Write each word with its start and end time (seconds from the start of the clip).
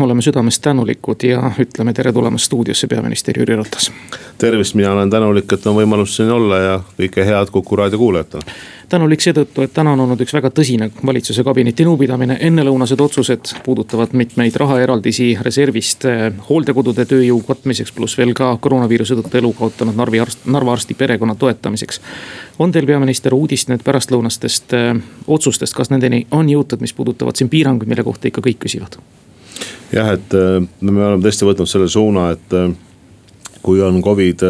oleme 0.00 0.22
südamest 0.22 0.62
tänulikud 0.62 1.22
ja 1.22 1.50
ütleme 1.58 1.92
tere 1.92 2.12
tulemast 2.12 2.44
stuudiosse, 2.44 2.86
peaminister 2.86 3.38
Jüri 3.38 3.56
Ratas. 3.56 3.92
tervist, 4.38 4.74
mina 4.74 4.92
olen 4.92 5.10
tänulik, 5.10 5.52
et 5.52 5.66
on 5.66 5.76
võimalus 5.76 6.16
siin 6.16 6.30
olla 6.30 6.58
ja 6.58 6.80
kõike 6.98 7.24
head 7.24 7.50
Kuku 7.50 7.76
raadio 7.76 7.98
kuulajatele 7.98 8.42
tänulik 8.88 9.20
seetõttu, 9.20 9.62
et 9.62 9.72
täna 9.74 9.92
on 9.92 10.00
olnud 10.00 10.20
üks 10.24 10.32
väga 10.32 10.50
tõsine 10.54 10.88
valitsuse 11.06 11.44
kabineti 11.44 11.84
nõupidamine, 11.84 12.38
ennelõunased 12.48 13.00
otsused 13.00 13.52
puudutavad 13.64 14.14
mitmeid 14.16 14.56
rahaeraldisi 14.56 15.28
reservist 15.44 16.06
eh, 16.08 16.32
hooldekodude 16.48 17.04
tööjõu 17.08 17.42
katmiseks, 17.46 17.92
pluss 17.92 18.18
veel 18.18 18.32
ka 18.38 18.54
koroonaviiruse 18.60 19.18
tõttu 19.20 19.40
elu 19.42 19.52
kaotanud 19.60 19.98
Narvi 19.98 20.22
arst, 20.24 20.46
Narva 20.46 20.72
arsti 20.72 20.96
perekonna 20.98 21.34
toetamiseks. 21.34 22.00
on 22.58 22.72
teil, 22.72 22.86
peaminister, 22.86 23.34
uudist 23.34 23.68
nüüd 23.68 23.84
pärastlõunastest 23.84 24.74
äh, 24.74 24.92
otsustest, 25.26 25.76
kas 25.76 25.90
nendeni 25.90 26.26
on 26.30 26.48
jõutud, 26.48 26.80
mis 26.80 26.92
puudutavad 26.92 27.36
siin 27.36 27.52
piiranguid, 27.52 27.88
mille 27.88 28.04
kohta 28.04 28.28
ikka 28.28 28.44
kõik 28.44 28.64
küsivad? 28.66 29.00
Jah, 29.92 30.12
et 30.14 30.36
äh, 30.36 30.60
me 30.80 31.04
oleme 31.04 31.22
tõesti 31.24 31.48
võtnud 31.48 31.70
selle 31.70 31.88
suuna, 31.88 32.30
et 32.36 32.56
kui 33.62 33.80
on 33.82 33.98
Covid 34.02 34.44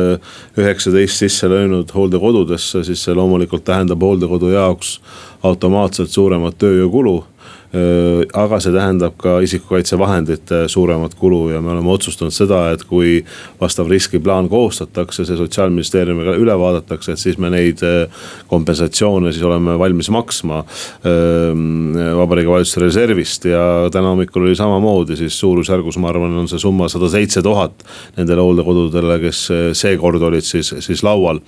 üheksateist 0.61 1.25
sisse 1.25 1.49
löönud 1.49 1.91
hooldekodudesse, 1.95 2.85
siis 2.85 3.01
see 3.03 3.17
loomulikult 3.17 3.65
tähendab 3.67 4.03
hooldekodu 4.05 4.53
jaoks 4.53 4.99
automaatselt 5.49 6.13
suuremat 6.13 6.59
tööjõukulu. 6.61 7.17
Äh, 7.23 7.38
aga 7.69 8.59
see 8.65 8.73
tähendab 8.73 9.19
ka 9.21 9.39
isikukaitsevahendite 9.45 10.63
suuremat 10.73 11.13
kulu 11.19 11.51
ja 11.53 11.61
me 11.61 11.75
oleme 11.75 11.91
otsustanud 11.93 12.33
seda, 12.33 12.63
et 12.73 12.85
kui 12.89 13.19
vastav 13.61 13.91
riskiplaan 13.93 14.49
koostatakse, 14.49 15.27
see 15.29 15.37
sotsiaalministeeriumiga 15.37 16.33
üle 16.41 16.57
vaadatakse, 16.57 17.13
et 17.13 17.21
siis 17.21 17.37
me 17.37 17.51
neid 17.53 17.83
äh, 17.85 18.25
kompensatsioone 18.49 19.35
siis 19.35 19.45
oleme 19.45 19.77
valmis 19.81 20.09
maksma. 20.15 20.63
Ähm, 21.09 21.93
vabariigi 22.17 22.51
valitsuse 22.51 22.85
reservist 22.87 23.45
ja 23.51 23.63
täna 23.93 24.15
hommikul 24.15 24.49
oli 24.49 24.57
samamoodi 24.57 25.19
siis 25.21 25.37
suurusjärgus, 25.41 26.01
ma 26.01 26.09
arvan, 26.13 26.39
on 26.41 26.49
see 26.49 26.63
summa 26.63 26.89
sada 26.89 27.11
seitse 27.13 27.45
tuhat 27.45 27.85
nendele 28.17 28.45
hooldekodudele, 28.45 29.21
kes 29.27 29.45
äh, 29.53 29.67
seekord 29.77 30.25
olid 30.25 30.47
siis, 30.47 30.73
siis 30.85 31.05
laual. 31.05 31.43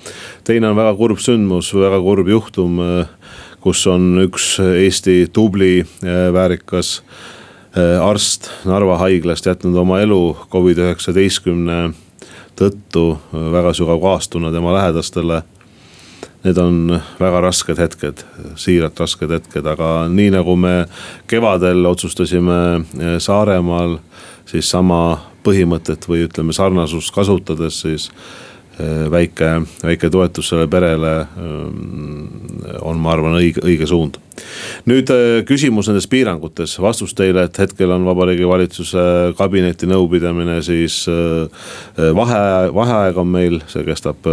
teine 0.44 0.68
on 0.68 0.76
väga 0.76 0.92
kurb 1.00 1.20
sündmus, 1.22 1.72
väga 1.74 2.02
kurb 2.04 2.28
juhtum 2.28 2.84
kus 3.60 3.84
on 3.90 4.18
üks 4.24 4.54
Eesti 4.60 5.28
tubli, 5.32 5.80
äh, 6.04 6.32
väärikas 6.32 7.02
äh, 7.76 8.00
arst 8.02 8.50
Narva 8.64 8.98
haiglast 8.98 9.46
jätnud 9.46 9.76
oma 9.76 10.00
elu 10.00 10.36
Covid-19 10.52 11.92
tõttu, 12.60 13.04
väga 13.32 13.72
sügav 13.72 14.02
kaastunne 14.02 14.50
tema 14.52 14.74
lähedastele. 14.76 15.42
Need 16.44 16.58
on 16.60 17.00
väga 17.20 17.40
rasked 17.44 17.78
hetked, 17.80 18.22
siiralt 18.60 19.00
rasked 19.00 19.32
hetked, 19.32 19.64
aga 19.68 20.08
nii 20.08 20.30
nagu 20.32 20.56
me 20.56 20.74
kevadel 21.28 21.84
otsustasime 21.88 22.60
äh, 22.80 23.16
Saaremaal 23.20 23.98
siis 24.48 24.70
sama 24.72 25.20
põhimõtet 25.44 26.04
või 26.08 26.26
ütleme 26.26 26.52
sarnasust 26.52 27.12
kasutades, 27.16 27.80
siis 27.84 28.10
Äh, 28.10 28.49
väike, 29.10 29.52
väike 29.82 30.10
toetus 30.10 30.50
sellele 30.50 30.70
perele 30.70 31.14
ähm, 31.20 31.78
on, 32.80 33.00
ma 33.00 33.14
arvan, 33.14 33.38
õige, 33.40 33.64
õige 33.66 33.88
suund. 33.90 34.20
Nüüd 34.90 35.10
äh, 35.14 35.40
küsimus 35.48 35.90
nendes 35.90 36.08
piirangutes, 36.10 36.76
vastus 36.82 37.14
teile, 37.18 37.46
et 37.48 37.62
hetkel 37.62 37.94
on 37.94 38.06
Vabariigi 38.08 38.48
Valitsuse 38.48 39.06
kabineti 39.38 39.88
nõupidamine, 39.90 40.60
siis 40.66 41.02
äh, 41.10 41.72
vahe, 42.16 42.44
vaheaeg 42.74 43.18
on 43.20 43.32
meil, 43.32 43.60
see 43.70 43.86
kestab 43.86 44.28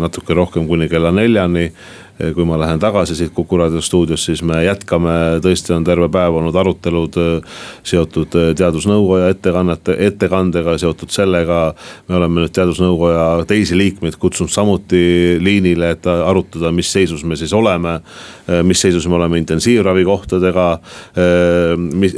natuke 0.00 0.36
rohkem 0.36 0.68
kuni 0.68 0.88
kella 0.90 1.12
neljani 1.14 1.70
kui 2.34 2.44
ma 2.44 2.58
lähen 2.60 2.80
tagasi 2.80 3.14
siit 3.16 3.32
Kuku 3.34 3.56
raadio 3.56 3.80
stuudiost, 3.80 4.28
siis 4.28 4.42
me 4.44 4.60
jätkame, 4.64 5.12
tõesti 5.44 5.72
on 5.72 5.84
terve 5.86 6.08
päev 6.12 6.36
olnud 6.36 6.56
arutelud 6.60 7.16
äh, 7.20 7.60
seotud 7.86 8.36
äh, 8.36 8.50
teadusnõukoja 8.58 9.30
ettekannete, 9.34 9.96
ettekandega, 10.06 10.76
seotud 10.82 11.12
sellega. 11.14 11.60
me 12.08 12.16
oleme 12.18 12.44
nüüd 12.44 12.52
teadusnõukoja 12.56 13.46
teisi 13.48 13.78
liikmeid 13.78 14.18
kutsunud 14.20 14.52
samuti 14.52 15.38
liinile, 15.40 15.94
et 15.96 16.06
arutada, 16.10 16.72
mis 16.72 16.92
seisus 16.92 17.24
me 17.24 17.36
siis 17.36 17.52
oleme. 17.56 18.00
Äh, 18.48 18.62
mis 18.62 18.80
seisus 18.80 19.06
me 19.08 19.16
oleme 19.16 19.38
intensiivravikohtadega. 19.50 20.78
mis, 21.76 22.14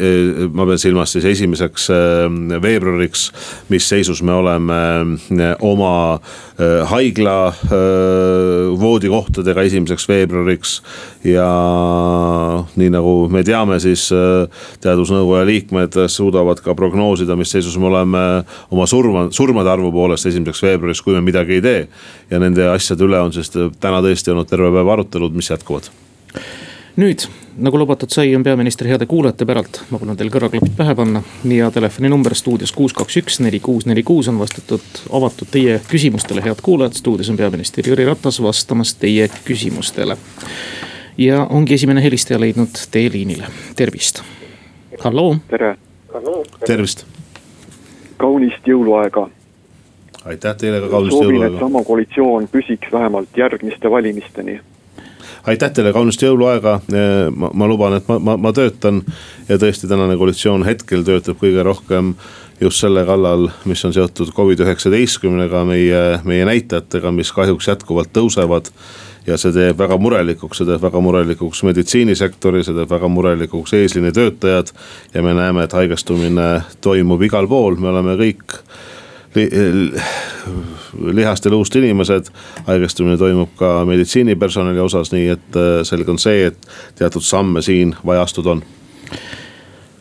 ma 0.53 0.67
pean 0.69 0.79
silmas 0.81 1.13
siis 1.15 1.25
esimeseks 1.33 1.89
veebruariks, 2.63 3.27
mis 3.73 3.89
seisus 3.89 4.23
me 4.23 4.35
oleme 4.37 4.81
oma 5.61 6.21
haigla 6.91 7.37
voodikohtadega 8.81 9.65
esimeseks 9.69 10.09
veebruariks. 10.09 10.83
ja 11.25 11.49
nii 12.77 12.91
nagu 12.93 13.29
me 13.33 13.43
teame, 13.47 13.79
siis 13.81 14.09
teadusnõukoja 14.83 15.47
liikmed 15.49 15.99
suudavad 16.13 16.61
ka 16.63 16.75
prognoosida, 16.75 17.37
mis 17.39 17.53
seisus 17.55 17.79
me 17.79 17.89
oleme 17.89 18.25
oma 18.71 18.87
surma, 18.87 19.29
surmade 19.31 19.71
arvu 19.71 19.93
poolest 19.95 20.29
esimeseks 20.31 20.63
veebruariks, 20.67 21.03
kui 21.03 21.17
me 21.17 21.25
midagi 21.25 21.59
ei 21.59 21.65
tee. 21.65 21.87
ja 22.31 22.39
nende 22.43 22.69
asjade 22.69 23.05
üle 23.05 23.21
on 23.21 23.33
siis 23.33 23.51
täna 23.53 24.03
tõesti 24.05 24.35
olnud 24.35 24.51
terve 24.51 24.73
päev 24.75 24.93
arutelud, 24.97 25.35
mis 25.37 25.51
jätkuvad 25.51 25.91
nüüd, 26.97 27.25
nagu 27.63 27.79
lubatud 27.79 28.13
sai, 28.13 28.35
on 28.37 28.43
peaminister 28.45 28.89
heade 28.89 29.07
kuulajate 29.09 29.47
päralt, 29.49 29.81
ma 29.91 30.01
palun 30.01 30.17
teil 30.19 30.31
kõrvaklapid 30.33 30.75
pähe 30.77 30.95
panna 30.97 31.23
ja 31.49 31.71
telefoninumber 31.73 32.35
stuudios 32.37 32.73
kuus, 32.77 32.93
kaks, 32.97 33.17
üks, 33.23 33.39
neli, 33.45 33.61
kuus, 33.65 33.87
neli, 33.89 34.05
kuus 34.07 34.29
on 34.29 34.41
vastatud, 34.41 34.85
avatud 35.13 35.49
teie 35.53 35.79
küsimustele, 35.89 36.45
head 36.45 36.61
kuulajad. 36.63 36.99
stuudios 36.99 37.31
on 37.33 37.39
peaminister 37.41 37.89
Jüri 37.89 38.05
Ratas 38.09 38.43
vastamas 38.43 38.95
teie 38.95 39.29
küsimustele. 39.45 40.17
ja 41.19 41.45
ongi 41.45 41.75
esimene 41.75 42.03
helistaja 42.03 42.41
leidnud 42.41 42.85
tee 42.91 43.11
liinile, 43.13 43.49
tervist. 43.77 44.23
halloo. 45.01 45.37
tere. 45.49 45.77
tervist. 46.67 47.07
kaunist 48.17 48.69
jõuluaega. 48.69 49.31
aitäh 50.25 50.57
teile 50.57 50.81
ka 50.81 50.89
kaunist 50.89 51.17
jõuluaega. 51.17 51.41
soovin, 51.41 51.55
et 51.55 51.61
sama 51.61 51.85
koalitsioon 51.85 52.49
püsiks 52.53 52.93
vähemalt 52.93 53.37
järgmiste 53.37 53.91
valimisteni 53.91 54.61
aitäh 55.47 55.73
teile, 55.75 55.93
kaunist 55.93 56.23
jõuluaega. 56.23 56.79
ma, 57.35 57.51
ma 57.55 57.69
luban, 57.69 57.99
et 57.99 58.09
ma, 58.09 58.19
ma, 58.19 58.37
ma 58.37 58.53
töötan 58.53 59.03
ja 59.49 59.59
tõesti 59.59 59.91
tänane 59.91 60.17
koalitsioon 60.21 60.67
hetkel 60.67 61.05
töötab 61.07 61.41
kõige 61.43 61.65
rohkem 61.67 62.15
just 62.61 62.83
selle 62.83 63.05
kallal, 63.07 63.49
mis 63.67 63.83
on 63.85 63.95
seotud 63.95 64.31
Covid-19-ga, 64.37 65.65
meie, 65.67 66.03
meie 66.29 66.45
näitajatega, 66.47 67.11
mis 67.15 67.33
kahjuks 67.35 67.69
jätkuvalt 67.73 68.13
tõusevad 68.15 68.71
ja 69.27 69.39
see 69.39 69.55
teeb 69.55 69.79
väga 69.79 69.99
murelikuks, 70.03 70.61
see 70.61 70.69
teeb 70.69 70.83
väga 70.83 71.03
murelikuks 71.03 71.63
meditsiinisektori, 71.67 72.63
see 72.67 72.77
teeb 72.77 72.91
väga 72.91 73.11
murelikuks 73.11 73.75
eesliinitöötajad. 73.79 74.73
ja 75.15 75.23
me 75.23 75.35
näeme, 75.35 75.65
et 75.65 75.73
haigestumine 75.73 76.49
toimub 76.81 77.23
igal 77.23 77.49
pool, 77.49 77.77
me 77.77 77.91
oleme 77.91 78.17
kõik 78.21 78.59
lihast 81.13 81.45
ja 81.45 81.51
luust 81.51 81.77
inimesed. 81.77 82.25
haigestumine 82.67 83.17
toimub 83.17 83.49
ka 83.57 83.85
meditsiinipersonali 83.85 84.81
osas, 84.81 85.13
nii 85.13 85.29
et 85.29 85.57
äh, 85.57 85.81
selge 85.89 86.11
on 86.11 86.19
see, 86.19 86.47
et 86.47 86.69
teatud 86.99 87.25
samme 87.25 87.63
siin 87.63 87.97
vaja 88.07 88.23
astuda 88.23 88.51
on. 88.51 88.63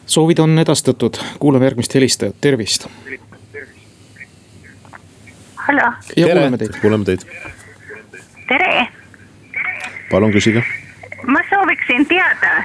soovid 0.06 0.40
on 0.40 0.59
edastatud, 0.59 1.18
kuulame 1.40 1.66
järgmist 1.66 1.96
helistajat, 1.96 2.36
tervist. 2.42 2.88
hallo. 5.56 5.94
ja 6.18 6.28
kuuleme 6.28 6.58
teid. 6.58 6.80
kuuleme 6.81 7.06
teid. 7.06 7.19
tere. 8.48 8.88
palun 10.12 10.31
küsige. 10.31 10.63
ma 11.28 11.40
sooviksin 11.50 12.06
teada, 12.06 12.63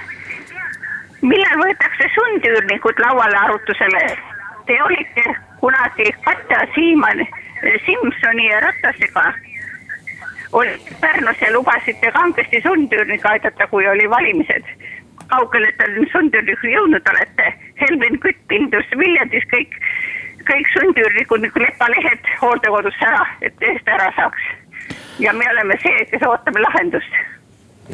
millal 1.23 1.63
võetakse 1.63 2.11
sundüürnikud 2.15 3.07
lauale 3.07 3.39
arutusele? 3.45 4.09
Te 4.67 4.83
olite 4.83 5.23
kunagi 5.61 6.13
Katja 6.25 6.67
Siimann, 6.75 7.27
Simsoni 7.87 8.49
ja 8.51 8.61
Ratasega 8.61 9.33
olite 10.53 10.91
Pärnus 11.01 11.41
ja 11.41 11.53
lubasite 11.53 12.13
kangesti 12.13 12.61
sundüürniga 12.67 13.29
aidata, 13.29 13.67
kui 13.67 13.89
oli 13.89 14.11
valimised. 14.11 14.65
kaugele 15.27 15.73
te 15.79 15.87
sundüürniku 16.13 16.69
jõudnud 16.71 17.09
olete? 17.13 17.53
Helmen 17.81 18.19
Kütt 18.23 18.39
pindus 18.49 18.93
Viljandis 18.99 19.47
kõik, 19.55 19.75
kõik 20.51 20.69
sundüürnikud 20.75 21.43
nagu 21.43 21.65
lepalehed 21.65 22.31
hooldekodusse 22.43 23.09
ära, 23.11 23.27
et 23.41 23.67
eest 23.71 23.89
ära 23.89 24.13
saaks. 24.17 24.43
ja 25.19 25.33
me 25.33 25.51
oleme 25.51 25.79
see, 25.83 26.05
kes 26.11 26.23
ootame 26.29 26.61
lahendust 26.61 27.19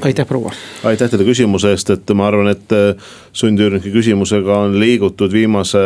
aitäh, 0.00 0.27
proua. 0.27 0.53
aitäh 0.85 1.11
teile 1.11 1.27
küsimuse 1.27 1.73
eest, 1.75 1.91
et 1.91 2.15
ma 2.17 2.29
arvan, 2.31 2.53
et 2.53 2.73
äh, 2.77 3.11
sundüürnike 3.37 3.93
küsimusega 3.93 4.62
on 4.67 4.79
liigutud 4.81 5.33
viimase 5.33 5.83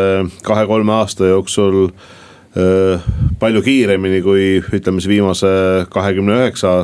kahe-kolme 0.46 0.94
aasta 1.00 1.32
jooksul 1.32 1.88
äh, 1.88 3.04
palju 3.40 3.62
kiiremini 3.66 4.22
kui 4.22 4.48
ütleme 4.60 5.02
siis 5.02 5.10
viimase 5.16 5.50
kahekümne 5.90 6.40
üheksa 6.40 6.76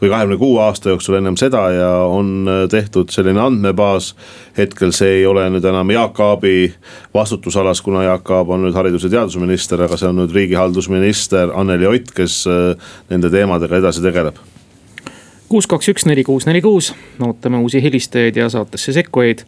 või 0.00 0.08
kahekümne 0.08 0.38
kuue 0.40 0.60
aasta 0.64 0.94
jooksul 0.94 1.18
ennem 1.18 1.36
seda 1.40 1.64
ja 1.74 1.90
on 2.08 2.48
äh, 2.48 2.62
tehtud 2.70 3.10
selline 3.12 3.42
andmebaas. 3.42 4.14
hetkel 4.58 4.94
see 4.96 5.20
ei 5.20 5.26
ole 5.26 5.48
nüüd 5.50 5.66
enam 5.66 5.90
Jaak 5.90 6.20
Aabi 6.20 6.72
vastutusalas, 7.14 7.82
kuna 7.82 8.04
Jaak 8.06 8.30
Aab 8.30 8.54
on 8.54 8.64
nüüd 8.68 8.78
haridus- 8.78 9.04
ja 9.04 9.16
teadusminister, 9.18 9.82
aga 9.82 9.96
see 9.96 10.08
on 10.08 10.22
nüüd 10.22 10.34
riigihaldusminister 10.34 11.52
Anneli 11.54 11.90
Ott, 11.90 12.14
kes 12.14 12.44
nende 13.10 13.30
teemadega 13.30 13.82
edasi 13.82 14.02
tegeleb 14.02 14.40
kuus, 15.50 15.66
kaks, 15.66 15.88
üks, 15.90 16.06
neli, 16.06 16.22
kuus, 16.24 16.46
neli, 16.46 16.60
kuus, 16.62 16.92
ootame 17.26 17.58
uusi 17.58 17.82
helistajaid 17.82 18.36
ja 18.36 18.48
saatesse 18.48 18.92
sekkujaid. 18.92 19.38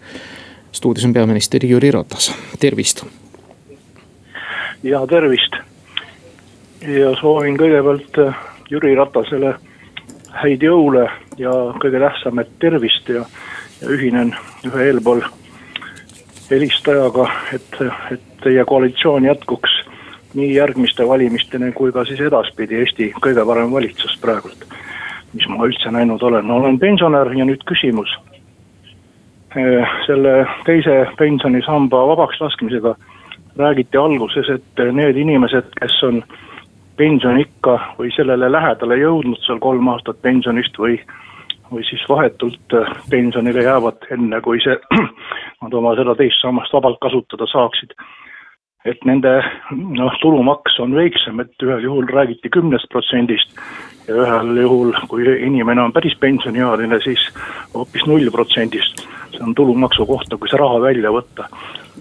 stuudios 0.72 1.04
on 1.04 1.12
peaminister 1.12 1.66
Jüri 1.66 1.90
Ratas, 1.90 2.34
tervist. 2.60 3.04
ja 4.82 5.06
tervist. 5.06 5.56
ja 6.82 7.14
soovin 7.20 7.56
kõigepealt 7.56 8.19
äh, 8.19 8.34
Jüri 8.70 8.94
Ratasele 8.94 9.54
häid 10.43 10.62
jõule 10.62 11.06
ja 11.38 11.52
kõige 11.78 12.00
tähtsam, 12.02 12.38
et 12.38 12.50
tervist 12.58 13.08
ja, 13.08 13.25
ja 13.81 13.88
ühinen 13.88 14.34
ühe 14.66 14.84
eelpool 14.90 15.22
helistajaga, 16.50 17.31
et, 17.55 17.81
et 18.10 18.22
teie 18.43 18.64
koalitsioon 18.64 19.25
jätkuks 19.25 19.78
nii 20.34 20.55
järgmiste 20.55 21.06
valimisteni 21.08 21.72
kui 21.72 21.93
ka 21.93 22.05
siis 22.05 22.20
edaspidi 22.20 22.81
Eesti 22.81 23.12
kõige 23.22 23.46
parem 23.46 23.70
valitsus 23.72 24.19
praegult. 24.20 24.66
Mis 25.32 25.49
ma 25.49 25.67
üldse 25.67 25.90
näinud 25.93 26.23
olen, 26.23 26.50
olen 26.50 26.79
pensionär 26.79 27.32
ja 27.37 27.44
nüüd 27.49 27.64
küsimus. 27.69 28.11
selle 30.06 30.46
teise 30.64 30.94
pensionisamba 31.19 32.06
vabaks 32.08 32.40
laskmisega 32.40 32.94
räägiti 33.56 33.99
alguses, 34.00 34.49
et 34.49 34.81
need 34.96 35.17
inimesed, 35.17 35.69
kes 35.81 35.99
on 36.08 36.23
pensioniikka 36.96 37.75
või 37.99 38.08
sellele 38.17 38.49
lähedale 38.52 38.96
jõudnud 38.96 39.40
seal 39.44 39.61
kolm 39.61 39.88
aastat 39.93 40.23
pensionist 40.23 40.79
või, 40.79 40.96
või 41.69 41.84
siis 41.84 42.00
vahetult 42.08 42.76
pensionile 43.11 43.67
jäävad, 43.69 44.08
enne 44.17 44.40
kui 44.40 44.61
see, 44.64 44.79
nad 45.62 45.75
oma 45.75 45.93
seda 46.00 46.17
teist 46.17 46.40
sammast 46.40 46.73
vabalt 46.73 47.00
kasutada 47.05 47.49
saaksid 47.52 47.93
et 48.84 49.05
nende 49.06 49.32
noh, 49.70 50.14
tulumaks 50.23 50.79
on 50.82 50.94
väiksem, 50.96 51.40
et 51.43 51.64
ühel 51.67 51.84
juhul 51.87 52.08
räägiti 52.11 52.50
kümnest 52.52 52.88
protsendist 52.90 53.55
ja 54.08 54.17
ühel 54.25 54.56
juhul, 54.62 54.93
kui 55.11 55.26
inimene 55.46 55.84
on 55.84 55.94
päris 55.94 56.17
pensioniealine, 56.20 56.99
siis 57.05 57.29
hoopis 57.75 58.06
null 58.11 58.31
protsendist. 58.34 59.06
see 59.32 59.40
on 59.40 59.55
tulumaksu 59.55 60.06
kohta, 60.06 60.37
kui 60.37 60.49
see 60.50 60.58
raha 60.61 60.81
välja 60.82 61.12
võtta. 61.14 61.49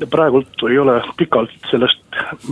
praegult 0.09 0.63
ei 0.69 0.77
ole 0.77 1.01
pikalt 1.17 1.53
sellest 1.69 2.01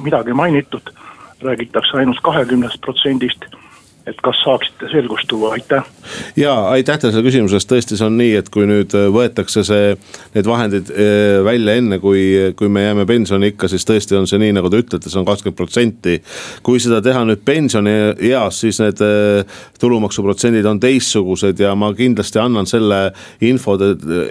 midagi 0.03 0.33
mainitud, 0.33 0.93
räägitakse 1.41 1.97
ainult 1.97 2.21
kahekümnest 2.21 2.81
protsendist 2.81 3.45
et 4.09 4.21
kas 4.25 4.39
saaksite 4.43 4.89
selgust 4.91 5.27
tuua, 5.29 5.53
aitäh. 5.53 5.83
ja 6.37 6.53
aitäh 6.69 6.97
teile 6.99 7.13
selle 7.13 7.27
küsimuse 7.27 7.57
eest, 7.59 7.69
tõesti, 7.69 7.97
see 7.99 8.07
on 8.07 8.17
nii, 8.17 8.33
et 8.39 8.49
kui 8.53 8.65
nüüd 8.69 8.93
äh, 8.97 9.07
võetakse 9.13 9.63
see, 9.67 9.91
need 10.33 10.49
vahendid 10.49 10.89
äh, 10.93 11.39
välja 11.45 11.75
enne, 11.79 11.99
kui, 12.01 12.21
kui 12.57 12.71
me 12.71 12.85
jääme 12.87 13.05
pensioniikka, 13.09 13.69
siis 13.71 13.85
tõesti 13.87 14.17
on 14.17 14.27
see 14.29 14.41
nii, 14.41 14.55
nagu 14.57 14.71
te 14.71 14.81
ütlete, 14.81 15.11
see 15.11 15.19
on 15.21 15.27
kakskümmend 15.27 15.57
protsenti. 15.59 16.17
kui 16.65 16.81
seda 16.81 17.01
teha 17.05 17.25
nüüd 17.29 17.43
pensionieas, 17.45 18.61
siis 18.63 18.81
need 18.81 19.03
äh, 19.05 19.59
tulumaksuprotsendid 19.81 20.65
on 20.69 20.81
teistsugused 20.81 21.59
ja 21.59 21.75
ma 21.77 21.91
kindlasti 21.97 22.41
annan 22.41 22.69
selle 22.69 23.01
info 23.45 23.77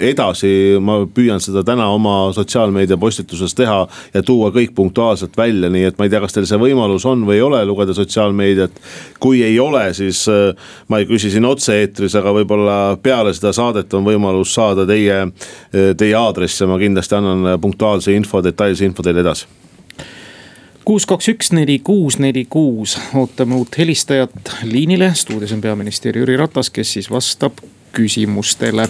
edasi. 0.00 0.52
ma 0.82 1.00
püüan 1.14 1.42
seda 1.42 1.62
täna 1.66 1.88
oma 1.94 2.32
sotsiaalmeedia 2.34 2.98
postituses 2.98 3.54
teha 3.54 3.80
ja 4.14 4.22
tuua 4.22 4.50
kõik 4.54 4.74
punktuaalselt 4.74 5.36
välja, 5.36 5.70
nii 5.70 5.86
et 5.90 5.98
ma 5.98 6.06
ei 6.06 6.12
tea, 6.12 6.20
kas 6.24 6.34
teil 6.34 6.48
see 6.48 6.60
võimalus 6.60 7.06
on 7.08 7.24
või 7.28 7.38
ei 7.38 7.44
ole 7.44 7.64
lugeda 7.68 7.94
sotsiaalmeediat. 7.94 8.82
kui 9.18 9.42
ei 9.42 9.58
ole 9.60 9.67
ole, 9.68 9.84
siis 9.96 10.24
äh, 10.32 10.50
ma 10.88 11.00
ei 11.00 11.06
küsi 11.08 11.30
siin 11.32 11.46
otse-eetris, 11.48 12.16
aga 12.18 12.34
võib-olla 12.40 12.78
peale 13.02 13.32
seda 13.36 13.52
saadet 13.56 13.94
on 13.94 14.06
võimalus 14.08 14.56
saada 14.56 14.86
teie, 14.88 15.22
äh, 15.28 15.94
teie 15.98 16.16
aadress 16.18 16.62
ja 16.62 16.70
ma 16.70 16.80
kindlasti 16.80 17.18
annan 17.20 17.54
punktuaalse 17.62 18.16
info, 18.16 18.42
detailse 18.44 18.88
info 18.88 19.06
teile 19.06 19.24
edasi 19.26 19.48
kuus, 20.88 21.04
kaks, 21.04 21.26
üks, 21.34 21.50
neli, 21.52 21.78
kuus, 21.84 22.16
neli, 22.16 22.46
kuus, 22.48 22.94
ootame 23.18 23.58
uut 23.58 23.76
helistajat 23.76 24.54
liinile, 24.64 25.10
stuudios 25.14 25.52
on 25.52 25.60
peaminister 25.60 26.16
Jüri 26.16 26.38
Ratas, 26.40 26.70
kes 26.72 26.94
siis 26.96 27.10
vastab 27.12 27.60
küsimustele. 27.92 28.88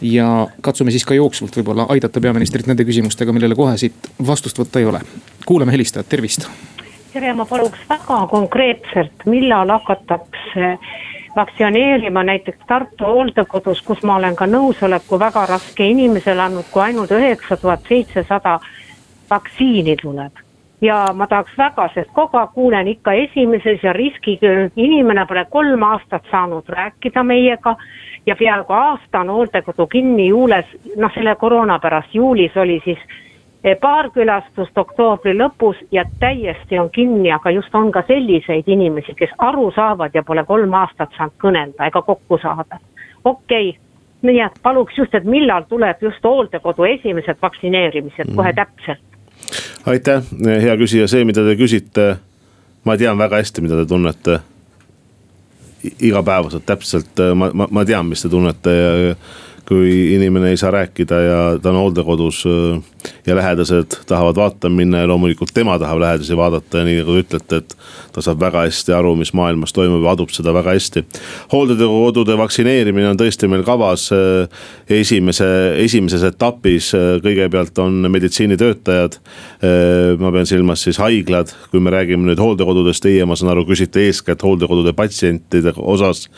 ja 0.00 0.48
katsume 0.60 0.92
siis 0.92 1.06
ka 1.08 1.16
jooksvalt 1.16 1.56
võib-olla 1.56 1.86
aidata 1.88 2.20
peaministrit 2.20 2.66
nende 2.68 2.84
küsimustega, 2.84 3.32
millele 3.32 3.56
kohe 3.56 3.78
siit 3.80 4.10
vastust 4.26 4.58
võtta 4.60 4.82
ei 4.82 4.84
ole. 4.84 5.00
kuulame 5.46 5.72
helistajat, 5.72 6.08
tervist 6.08 6.50
tere, 7.16 7.32
ma 7.32 7.46
paluks 7.48 7.80
väga 7.88 8.18
konkreetselt, 8.28 9.22
millal 9.24 9.70
hakatakse 9.72 10.74
vaktsineerima 11.36 12.22
näiteks 12.28 12.66
Tartu 12.68 13.04
hooldekodus, 13.08 13.80
kus 13.82 14.02
ma 14.04 14.18
olen 14.20 14.36
ka 14.36 14.44
nõusoleku 14.50 15.16
väga 15.20 15.46
raske 15.48 15.86
inimesele 15.88 16.44
andnud, 16.44 16.68
kui 16.72 16.82
ainult 16.84 17.14
üheksa 17.16 17.56
tuhat 17.56 17.88
seitsesada 17.88 18.58
vaktsiini 19.30 19.96
tuleb. 20.02 20.42
ja 20.80 21.06
ma 21.16 21.26
tahaks 21.26 21.56
väga, 21.58 21.88
sest 21.94 22.10
kogu 22.12 22.36
aeg 22.36 22.50
kuulen 22.52 22.88
ikka 22.88 23.12
esimeses 23.16 23.82
ja 23.82 23.92
riskiga 23.96 24.68
inimene 24.76 25.24
pole 25.26 25.46
kolm 25.50 25.82
aastat 25.82 26.28
saanud 26.30 26.68
rääkida 26.68 27.22
meiega. 27.22 27.76
ja 28.26 28.36
peaaegu 28.36 28.72
aasta 28.72 29.20
on 29.20 29.30
hooldekodu 29.30 29.86
kinni 29.86 30.28
juules, 30.28 30.66
noh 30.96 31.14
selle 31.14 31.34
koroona 31.34 31.78
pärast, 31.78 32.14
juulis 32.14 32.56
oli 32.56 32.82
siis 32.84 32.98
paar 33.80 34.10
külastust 34.14 34.78
oktoobri 34.78 35.34
lõpus 35.38 35.76
ja 35.92 36.04
täiesti 36.20 36.78
on 36.78 36.90
kinni, 36.90 37.32
aga 37.32 37.50
just 37.50 37.74
on 37.74 37.90
ka 37.92 38.02
selliseid 38.08 38.68
inimesi, 38.68 39.14
kes 39.18 39.30
aru 39.38 39.70
saavad 39.74 40.14
ja 40.14 40.22
pole 40.22 40.44
kolm 40.44 40.74
aastat 40.74 41.14
saanud 41.16 41.34
kõnelda 41.42 41.88
ega 41.88 42.02
kokku 42.02 42.38
saada. 42.42 42.78
okei 43.24 43.68
okay., 43.68 43.80
nii 44.22 44.40
et 44.40 44.58
paluks 44.62 44.98
just, 44.98 45.14
et 45.14 45.24
millal 45.24 45.66
tuleb 45.68 46.02
just 46.02 46.24
hooldekodu 46.24 46.84
esimesed 46.84 47.38
vaktsineerimised 47.42 48.34
kohe 48.34 48.52
mm. 48.52 48.56
täpselt. 48.56 49.00
aitäh, 49.86 50.22
hea 50.62 50.76
küsija, 50.76 51.08
see, 51.08 51.24
mida 51.24 51.44
te 51.46 51.56
küsite, 51.56 52.06
ma 52.84 52.96
tean 52.96 53.18
väga 53.18 53.42
hästi, 53.42 53.64
mida 53.66 53.80
te 53.82 53.88
tunnete 53.88 54.38
igapäevaselt 56.02 56.66
täpselt, 56.66 57.20
ma, 57.34 57.50
ma, 57.54 57.68
ma 57.70 57.84
tean, 57.84 58.08
mis 58.10 58.22
te 58.22 58.30
tunnete 58.32 58.72
ja 58.72 59.16
kui 59.68 60.14
inimene 60.14 60.52
ei 60.54 60.56
saa 60.60 60.70
rääkida 60.70 61.20
ja 61.20 61.38
ta 61.62 61.70
on 61.70 61.80
hooldekodus 61.80 62.44
ja 63.26 63.36
lähedased 63.36 63.96
tahavad 64.06 64.36
vaatama 64.36 64.76
minna 64.76 64.98
ja 64.98 65.08
loomulikult 65.08 65.50
tema 65.54 65.78
tahab 65.78 65.98
lähedasi 66.00 66.36
vaadata 66.36 66.78
ja 66.78 66.84
nii 66.84 67.00
nagu 67.00 67.16
te 67.16 67.22
ütlete, 67.24 67.58
et 67.62 67.76
ta 68.14 68.22
saab 68.24 68.40
väga 68.40 68.62
hästi 68.66 68.94
aru, 68.96 69.14
mis 69.18 69.32
maailmas 69.36 69.74
toimub 69.76 70.04
ja 70.04 70.14
adub 70.14 70.30
seda 70.34 70.54
väga 70.54 70.72
hästi. 70.76 71.04
hooldekodude 71.52 72.36
vaktsineerimine 72.38 73.08
on 73.10 73.18
tõesti 73.20 73.48
meil 73.50 73.64
kavas 73.66 74.08
esimese, 74.88 75.48
esimeses 75.82 76.24
etapis, 76.30 76.92
kõigepealt 77.24 77.78
on 77.82 78.06
meditsiinitöötajad. 78.10 79.18
ma 80.18 80.32
pean 80.32 80.46
silmas 80.46 80.82
siis 80.82 80.98
haiglad, 81.02 81.52
kui 81.70 81.80
me 81.80 81.90
räägime 81.90 82.30
nüüd 82.30 82.40
hooldekodudest, 82.40 83.02
teie, 83.02 83.24
ma 83.24 83.36
saan 83.36 83.52
aru, 83.52 83.66
küsite 83.68 84.00
eeskätt 84.06 84.42
hooldekodude 84.42 84.92
patsientide 84.92 85.74
osas. 85.76 86.28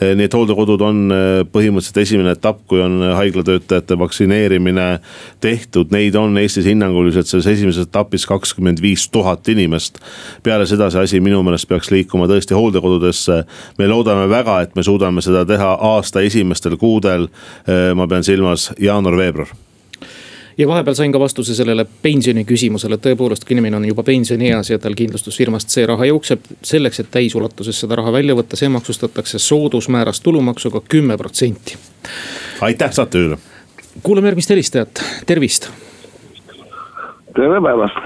nii 0.00 0.24
et 0.30 0.34
hooldekodud 0.34 0.80
on 0.80 1.04
põhimõtteliselt 1.52 2.02
esimene 2.02 2.32
etapp, 2.36 2.62
kui 2.66 2.75
on 2.82 3.02
haiglatöötajate 3.16 3.98
vaktsineerimine 3.98 5.00
tehtud, 5.40 5.90
neid 5.90 6.14
on 6.14 6.38
Eestis 6.38 6.64
hinnanguliselt 6.64 7.26
selles 7.26 7.46
esimeses 7.46 7.88
etapis 7.88 8.26
kakskümmend 8.26 8.82
viis 8.82 9.08
tuhat 9.10 9.48
inimest. 9.48 9.98
peale 10.42 10.66
seda 10.66 10.90
see 10.90 11.02
asi 11.02 11.20
minu 11.20 11.42
meelest 11.42 11.68
peaks 11.68 11.90
liikuma 11.90 12.26
tõesti 12.30 12.54
hooldekodudesse. 12.54 13.44
me 13.78 13.88
loodame 13.88 14.28
väga, 14.28 14.60
et 14.60 14.74
me 14.76 14.82
suudame 14.82 15.20
seda 15.20 15.44
teha 15.44 15.76
aasta 15.80 16.20
esimestel 16.20 16.76
kuudel. 16.76 17.28
ma 17.94 18.06
pean 18.06 18.24
silmas 18.24 18.70
jaanuar-veebruar 18.80 19.65
ja 20.58 20.68
vahepeal 20.68 20.94
sain 20.94 21.12
ka 21.12 21.20
vastuse 21.20 21.54
sellele 21.54 21.86
pensioni 22.02 22.44
küsimusele, 22.44 22.96
et 22.96 23.04
tõepoolest, 23.04 23.44
kui 23.44 23.56
inimene 23.56 23.76
on 23.76 23.84
juba 23.88 24.02
pensionieas 24.06 24.70
ja 24.70 24.78
tal 24.80 24.96
kindlustusfirmast 24.96 25.72
see 25.72 25.86
raha 25.86 26.08
jookseb. 26.08 26.40
selleks, 26.62 27.00
et 27.00 27.10
täisulatuses 27.10 27.80
seda 27.80 27.96
raha 28.00 28.12
välja 28.12 28.34
võtta, 28.34 28.56
see 28.56 28.68
maksustatakse 28.68 29.38
soodusmääras 29.38 30.20
tulumaksuga 30.20 30.80
kümme 30.88 31.16
protsenti. 31.16 31.76
aitäh 32.60 32.92
saatejuhile. 32.92 33.38
kuulame 34.02 34.28
järgmist 34.28 34.50
helistajat, 34.50 35.04
tervist. 35.26 35.70
tere 37.36 37.60
päevast 37.60 38.00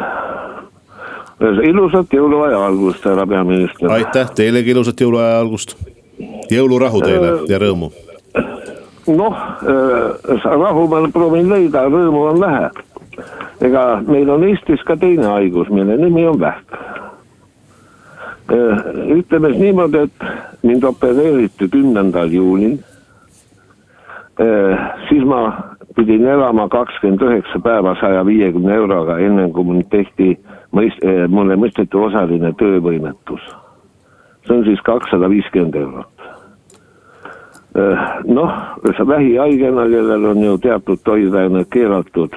ilusat 1.64 2.12
jõuluaja 2.12 2.66
algust, 2.66 3.04
härra 3.04 3.26
peaminister. 3.26 3.90
aitäh 3.90 4.30
teilegi 4.34 4.70
ilusat 4.70 5.00
jõuluaja 5.00 5.40
algust. 5.40 5.76
jõulurahu 6.50 7.02
teile 7.02 7.34
ja 7.48 7.58
rõõmu 7.58 8.09
noh, 9.06 9.36
rahu 10.44 10.86
ma 10.90 11.00
proovin 11.12 11.48
leida, 11.50 11.86
rõõmu 11.88 12.26
on 12.32 12.40
vähe. 12.40 12.70
ega 13.60 14.00
meil 14.08 14.30
on 14.30 14.44
Eestis 14.44 14.82
ka 14.88 14.96
teine 14.96 15.26
haigus, 15.26 15.68
mille 15.68 15.96
nimi 15.96 16.26
on 16.26 16.40
vähk. 16.40 16.78
Äh, 18.50 18.78
ütleme 19.18 19.50
siis 19.52 19.60
niimoodi, 19.62 19.98
et 19.98 20.24
mind 20.62 20.84
opereeriti 20.84 21.68
kümnendal 21.68 22.32
juunil. 22.32 22.78
Äh, 24.40 24.80
siis 25.08 25.24
ma 25.24 25.42
pidin 25.94 26.26
elama 26.26 26.68
kakskümmend 26.68 27.22
üheksa 27.22 27.60
päeva 27.62 27.94
saja 28.00 28.24
viiekümne 28.26 28.74
euroga, 28.74 29.18
enne 29.18 29.50
kui 29.52 29.64
mul 29.64 29.82
tehti, 29.90 30.32
mulle 31.28 31.56
mõisteti 31.56 31.96
osaline 31.96 32.52
töövõimetus. 32.58 33.42
see 34.46 34.56
on 34.56 34.64
siis 34.64 34.80
kakssada 34.80 35.28
viiskümmend 35.28 35.74
eurot 35.76 36.09
noh, 38.24 38.52
vähihaigena, 39.08 39.88
kellel 39.88 40.24
on 40.24 40.42
ju 40.42 40.58
teatud 40.58 40.98
toiduained 41.04 41.68
keelatud, 41.70 42.34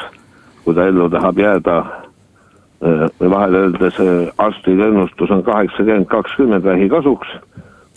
kui 0.64 0.76
ta 0.76 0.88
ellu 0.88 1.10
tahab 1.10 1.38
jääda. 1.38 1.78
Äh, 2.84 3.30
vahel 3.32 3.56
öeldes 3.56 4.00
äh, 4.00 4.34
arstide 4.38 4.88
ennustus 4.88 5.32
on 5.32 5.44
kaheksakümmend, 5.44 6.06
kakskümmend 6.06 6.64
vähi 6.64 6.90
kasuks. 6.90 7.28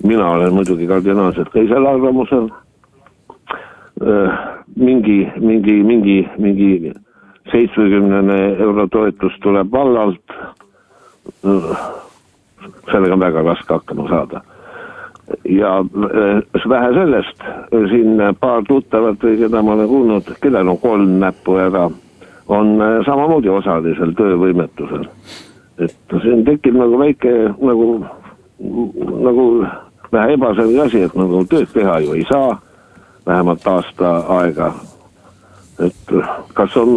mina 0.05 0.31
olen 0.31 0.55
muidugi 0.55 0.87
kardinaalselt 0.87 1.49
teisel 1.52 1.87
arvamusel. 1.87 2.49
mingi, 4.76 5.33
mingi, 5.40 5.83
mingi, 5.83 6.28
mingi 6.38 6.93
seitsmekümnene 7.50 8.57
euro 8.59 8.87
toetus 8.87 9.33
tuleb 9.43 9.73
vallalt 9.73 10.33
sellega 12.90 13.14
on 13.14 13.21
väga 13.21 13.43
raske 13.43 13.75
hakkama 13.75 14.09
saada. 14.09 14.40
Ja 15.45 15.78
äh, 15.80 16.68
vähe 16.68 16.92
sellest, 16.95 17.47
siin 17.90 18.21
paar 18.40 18.62
tuttavat 18.68 19.23
või 19.23 19.38
keda 19.40 19.62
ma 19.62 19.75
olen 19.75 19.88
kuulnud, 19.88 20.35
kellel 20.40 20.68
on 20.68 20.78
kolm 20.78 21.16
näppu 21.23 21.59
ära, 21.62 21.88
on 22.49 22.76
äh, 22.83 23.00
samamoodi 23.06 23.49
osalisel 23.49 24.14
töövõimetusel. 24.18 25.09
et 25.78 26.14
siin 26.23 26.45
tekib 26.45 26.78
nagu 26.78 26.99
väike 26.99 27.33
nagu, 27.61 27.88
nagu 29.28 29.66
vähe 30.12 30.33
ebaselge 30.33 30.80
asi, 30.80 31.02
et 31.06 31.14
nagu 31.18 31.45
tööd 31.50 31.68
teha 31.75 31.99
ju 32.04 32.14
ei 32.16 32.25
saa, 32.30 32.56
vähemalt 33.26 33.66
aasta 33.66 34.12
aega. 34.38 34.73
et 35.78 36.12
kas 36.54 36.76
on, 36.76 36.95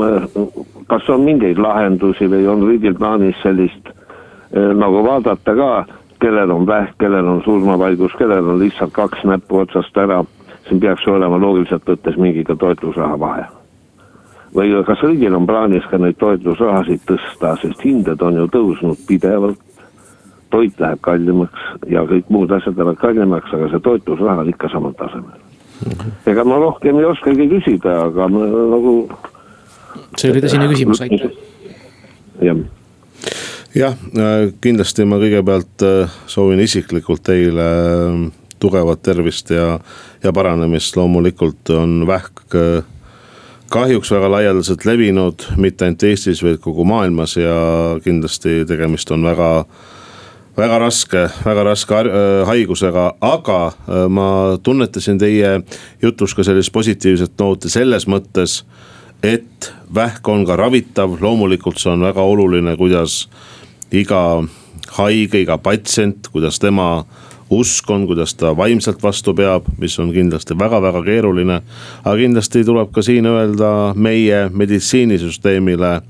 kas 0.88 1.10
on 1.10 1.26
mingeid 1.28 1.58
lahendusi 1.60 2.30
või 2.32 2.46
on 2.48 2.64
riigil 2.68 2.96
plaanis 2.96 3.36
sellist 3.44 3.90
eh, 3.90 4.70
nagu 4.76 5.04
vaadata 5.04 5.56
ka, 5.56 5.72
kellel 6.20 6.52
on 6.52 6.68
vähk, 6.68 6.98
kellel 7.00 7.28
on 7.28 7.42
surmavaigus, 7.44 8.12
kellel 8.18 8.48
on 8.48 8.60
lihtsalt 8.60 8.92
kaks 8.94 9.24
näppu 9.24 9.58
otsast 9.64 9.98
ära, 9.98 10.24
siin 10.68 10.80
peaks 10.80 11.08
olema 11.08 11.40
loogiliselt 11.40 11.88
võttes 11.88 12.18
mingi 12.20 12.44
ka 12.44 12.56
toetusraha 12.56 13.20
vahe. 13.20 13.46
või 14.56 14.72
kas 14.86 15.02
riigil 15.06 15.36
on 15.36 15.46
plaanis 15.46 15.86
ka 15.92 15.98
neid 15.98 16.18
toetusrahasid 16.18 17.02
tõsta, 17.06 17.56
sest 17.62 17.84
hinded 17.86 18.22
on 18.22 18.36
ju 18.36 18.48
tõusnud 18.48 19.04
pidevalt 19.08 19.60
toit 20.50 20.80
läheb 20.80 21.02
kallimaks 21.02 21.68
ja 21.88 22.02
kõik 22.10 22.32
muud 22.34 22.52
asjad 22.52 22.78
lähevad 22.78 22.98
kallimaks, 22.98 23.54
aga 23.54 23.70
see 23.70 23.80
toetusraha 23.80 24.42
on 24.42 24.50
ikka 24.50 24.70
samal 24.70 24.96
tasemel. 24.98 25.38
ega 26.26 26.44
ma 26.44 26.58
rohkem 26.58 26.98
ei 27.00 27.06
oskagi 27.06 27.48
küsida, 27.54 28.02
aga 28.08 28.28
ma 28.28 28.50
nagu. 28.74 28.96
see 30.18 30.32
oli 30.32 30.42
tõsine 30.42 30.68
küsimus, 30.74 31.02
aitäh. 31.06 31.32
jah 32.42 32.79
jah, 33.76 33.96
kindlasti 34.62 35.06
ma 35.06 35.20
kõigepealt 35.22 35.86
äh, 35.86 36.20
soovin 36.28 36.62
isiklikult 36.64 37.24
teile 37.28 37.66
äh, 37.66 38.22
tugevat 38.60 39.02
tervist 39.06 39.52
ja, 39.54 39.80
ja 40.24 40.34
paranemist, 40.34 40.98
loomulikult 40.98 41.70
on 41.76 42.02
vähk 42.08 42.56
äh, 42.56 42.88
kahjuks 43.70 44.12
väga 44.12 44.32
laialdaselt 44.32 44.86
levinud, 44.86 45.46
mitte 45.62 45.86
ainult 45.86 46.04
Eestis, 46.04 46.42
vaid 46.44 46.58
kogu 46.64 46.84
maailmas 46.88 47.38
ja 47.38 47.56
kindlasti 48.04 48.64
tegemist 48.68 49.12
on 49.14 49.28
väga 49.30 49.50
väga 50.60 50.80
raske, 50.82 51.24
väga 51.46 51.64
raske 51.64 52.00
äh, 52.02 52.44
haigusega, 52.50 53.06
aga 53.22 53.60
äh, 53.70 54.06
ma 54.12 54.58
tunnetasin 54.64 55.20
teie 55.22 55.60
jutus 56.02 56.36
ka 56.36 56.44
sellist 56.44 56.74
positiivset 56.76 57.38
nooti 57.40 57.72
selles 57.72 58.08
mõttes. 58.08 58.64
et 59.24 59.74
vähk 59.96 60.28
on 60.32 60.46
ka 60.48 60.56
ravitav, 60.56 61.18
loomulikult 61.22 61.78
see 61.78 61.92
on 61.92 62.06
väga 62.08 62.24
oluline, 62.24 62.78
kuidas 62.80 63.28
iga 63.92 64.44
haige, 64.98 65.42
iga 65.42 65.58
patsient, 65.58 66.30
kuidas 66.34 66.60
tema 66.60 67.06
usk 67.50 67.90
on, 67.90 68.06
kuidas 68.08 68.36
ta 68.38 68.52
vaimselt 68.58 69.02
vastu 69.04 69.34
peab, 69.34 69.66
mis 69.82 69.98
on 70.00 70.12
kindlasti 70.14 70.58
väga-väga 70.58 71.02
keeruline. 71.06 71.62
aga 72.04 72.16
kindlasti 72.18 72.64
tuleb 72.66 72.92
ka 72.94 73.02
siin 73.02 73.26
öelda 73.26 73.94
meie 73.96 74.50
meditsiinisüsteemile 74.54 76.02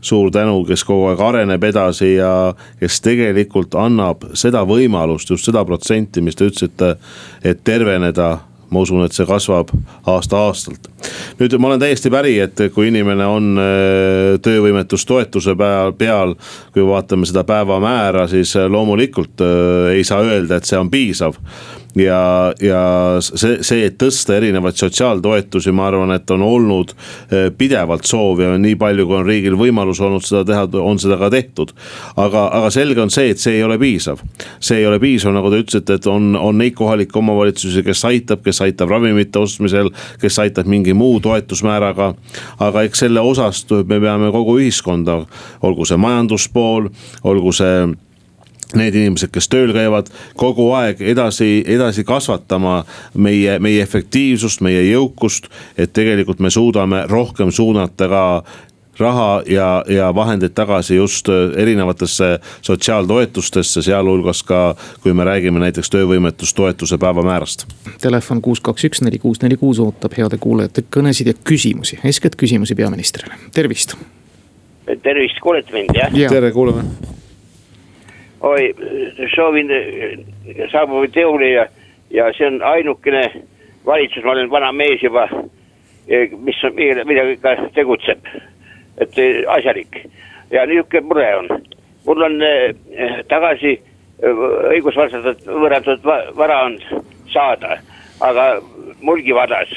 suur 0.00 0.30
tänu, 0.30 0.64
kes 0.64 0.84
kogu 0.84 1.10
aeg 1.10 1.20
areneb 1.20 1.64
edasi 1.64 2.14
ja 2.14 2.54
kes 2.80 3.00
tegelikult 3.04 3.74
annab 3.74 4.24
seda 4.34 4.64
võimalust, 4.64 5.30
just 5.30 5.48
seda 5.48 5.64
protsenti, 5.64 6.22
mis 6.22 6.36
te 6.36 6.48
ütlesite, 6.48 6.96
et 7.44 7.64
terveneda 7.64 8.38
ma 8.70 8.82
usun, 8.82 9.04
et 9.06 9.14
see 9.16 9.26
kasvab 9.28 9.70
aasta-aastalt. 10.06 10.90
nüüd 11.40 11.56
ma 11.58 11.70
olen 11.70 11.82
täiesti 11.82 12.10
päri, 12.10 12.36
et 12.42 12.66
kui 12.74 12.90
inimene 12.90 13.26
on 13.30 13.62
äh, 13.62 14.36
töövõimetustoetuse 14.42 15.56
peal, 15.58 15.94
peal, 15.98 16.36
kui 16.74 16.86
vaatame 16.86 17.28
seda 17.28 17.44
päevamäära, 17.46 18.26
siis 18.30 18.56
loomulikult 18.68 19.42
äh, 19.44 19.96
ei 19.96 20.04
saa 20.04 20.22
öelda, 20.26 20.58
et 20.58 20.68
see 20.68 20.78
on 20.78 20.90
piisav 20.90 21.38
ja, 21.96 22.52
ja 22.60 22.80
see, 23.24 23.60
see, 23.64 23.86
et 23.88 23.96
tõsta 24.00 24.36
erinevaid 24.36 24.76
sotsiaaltoetusi, 24.78 25.72
ma 25.76 25.88
arvan, 25.90 26.12
et 26.16 26.30
on 26.34 26.44
olnud 26.44 26.92
eh, 26.92 27.48
pidevalt 27.56 28.06
soov 28.08 28.42
ja 28.44 28.52
nii 28.60 28.76
palju, 28.80 29.06
kui 29.08 29.18
on 29.20 29.26
riigil 29.26 29.56
võimalus 29.58 30.00
olnud 30.04 30.24
seda 30.26 30.44
teha, 30.48 30.66
on 30.82 31.00
seda 31.02 31.18
ka 31.20 31.30
tehtud. 31.32 31.72
aga, 32.16 32.46
aga 32.60 32.70
selge 32.74 33.02
on 33.02 33.12
see, 33.12 33.32
et 33.32 33.42
see 33.42 33.58
ei 33.58 33.64
ole 33.64 33.78
piisav. 33.80 34.20
see 34.60 34.80
ei 34.82 34.86
ole 34.86 35.00
piisav, 35.02 35.34
nagu 35.36 35.50
te 35.52 35.62
ütlesite, 35.64 35.98
et 36.00 36.08
on, 36.10 36.34
on 36.36 36.58
neid 36.58 36.76
kohalikke 36.76 37.18
omavalitsusi, 37.18 37.84
kes 37.86 38.04
aitab, 38.08 38.44
kes 38.44 38.60
aitab 38.66 38.92
ravimite 38.92 39.38
ostmisel, 39.38 39.90
kes 40.20 40.38
aitab 40.42 40.68
mingi 40.70 40.94
muu 40.94 41.20
toetusmääraga. 41.20 42.14
aga 42.60 42.86
eks 42.86 43.06
selle 43.06 43.20
osast 43.20 43.72
me 43.86 44.00
peame 44.00 44.32
kogu 44.34 44.58
ühiskonda, 44.60 45.22
olgu 45.62 45.86
see 45.88 45.96
majanduspool, 46.00 46.90
olgu 47.24 47.52
see 47.56 47.86
need 48.74 48.94
inimesed, 48.98 49.30
kes 49.34 49.48
tööl 49.52 49.72
käivad, 49.76 50.10
kogu 50.38 50.70
aeg 50.74 51.00
edasi, 51.00 51.60
edasi 51.66 52.04
kasvatama 52.04 52.80
meie, 53.14 53.58
meie 53.62 53.82
efektiivsust, 53.82 54.62
meie 54.66 54.82
jõukust. 54.90 55.50
et 55.78 55.92
tegelikult 55.92 56.40
me 56.40 56.50
suudame 56.50 57.04
rohkem 57.08 57.50
suunata 57.50 58.08
ka 58.08 58.24
raha 58.98 59.42
ja, 59.46 59.84
ja 59.88 60.14
vahendeid 60.14 60.54
tagasi 60.54 60.96
just 60.96 61.28
erinevatesse 61.56 62.38
sotsiaaltoetustesse, 62.62 63.82
sealhulgas 63.82 64.42
ka, 64.42 64.74
kui 65.02 65.14
me 65.14 65.24
räägime 65.24 65.60
näiteks 65.60 65.90
töövõimetustoetuse 65.90 66.98
päevamäärast. 66.98 67.66
Telefon 68.00 68.40
kuus, 68.42 68.60
kaks, 68.60 68.84
üks, 68.88 69.02
neli, 69.04 69.18
kuus, 69.18 69.42
neli, 69.42 69.56
kuus 69.60 69.80
ootab 69.84 70.16
heade 70.16 70.40
kuulajate 70.40 70.86
kõnesid 70.96 71.32
ja 71.32 71.36
küsimusi, 71.44 72.00
eeskätt 72.04 72.40
küsimusi 72.40 72.74
peaministrile, 72.74 73.36
tervist. 73.54 73.96
tervist, 75.02 75.40
kuulete 75.42 75.72
mind 75.72 75.94
jah 75.94 76.16
ja.? 76.16 76.32
tere, 76.32 76.52
kuuleme 76.52 76.88
oi, 78.46 78.70
soovin 79.34 79.70
saabuvaid 80.72 81.16
jõule 81.16 81.50
ja, 81.50 81.66
ja 82.14 82.28
see 82.36 82.48
on 82.48 82.60
ainukene 82.62 83.24
valitsus, 83.86 84.24
ma 84.24 84.34
olen 84.34 84.50
vana 84.50 84.72
mees 84.72 85.02
juba, 85.02 85.26
mis 86.06 86.62
on, 86.66 86.76
millega 86.78 87.34
ikka 87.34 87.56
tegutseb, 87.74 88.30
et 89.02 89.18
asjalik. 89.58 90.00
Ja 90.50 90.66
niisugune 90.66 91.06
mure 91.08 91.26
on. 91.40 91.50
mul 92.06 92.22
on 92.22 92.38
tagasi 93.28 93.74
õigusvastaselt 94.22 95.42
võõrandatud 95.46 96.06
vara 96.38 96.60
on 96.68 96.78
saada, 97.32 97.80
aga 98.22 98.46
mulgivadas 99.02 99.74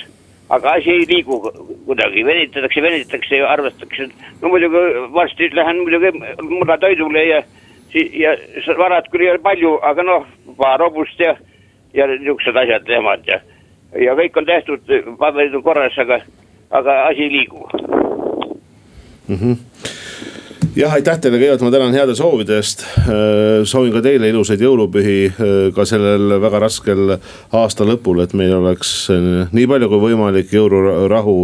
aga 0.50 0.76
asi 0.78 0.90
ei 0.90 1.06
liigu 1.10 1.40
kuidagi, 1.86 2.24
venitatakse, 2.26 2.82
venitatakse 2.82 3.38
ja 3.38 3.50
arvestatakse, 3.54 4.08
no 4.42 4.50
muidugi 4.50 4.82
varsti 5.14 5.50
lähen 5.54 5.82
muidugi 5.84 6.12
murratoidule 6.50 7.26
ja 7.26 7.42
ja 7.94 8.36
varad 8.78 9.08
küll 9.12 9.26
ei 9.26 9.32
ole 9.34 9.44
palju, 9.44 9.78
aga 9.86 10.04
noh, 10.06 10.28
paar 10.58 10.82
hobust 10.86 11.20
ja, 11.20 11.36
ja 11.94 12.08
niisugused 12.08 12.58
asjad, 12.64 12.88
nemad 12.90 13.26
ja, 13.28 13.40
ja 13.98 14.16
kõik 14.20 14.38
on 14.42 14.50
tehtud, 14.50 14.94
paberid 15.20 15.56
on 15.58 15.66
korras, 15.66 15.98
aga, 15.98 16.22
aga 16.70 17.00
asi 17.10 17.28
ei 17.28 17.34
liigu 17.38 17.66
mm. 19.28 19.36
-hmm 19.36 19.58
jah, 20.76 20.94
aitäh 20.94 21.18
teile 21.20 21.40
kõigepealt, 21.40 21.64
ma 21.66 21.72
tänan 21.72 21.94
heade 21.94 22.16
soovide 22.16 22.56
eest. 22.60 22.84
Äh, 23.00 23.66
soovin 23.68 23.94
ka 23.94 24.02
teile 24.06 24.30
ilusaid 24.30 24.62
jõulupühi 24.62 25.18
äh, 25.28 25.74
ka 25.76 25.86
sellel 25.86 26.36
väga 26.42 26.60
raskel 26.60 27.16
aasta 27.52 27.88
lõpul, 27.88 28.22
et 28.24 28.34
meil 28.34 28.54
oleks 28.54 29.10
äh, 29.14 29.48
nii 29.52 29.68
palju 29.68 29.90
kui 29.90 30.04
võimalik 30.10 30.54
jõulurahu 30.54 31.38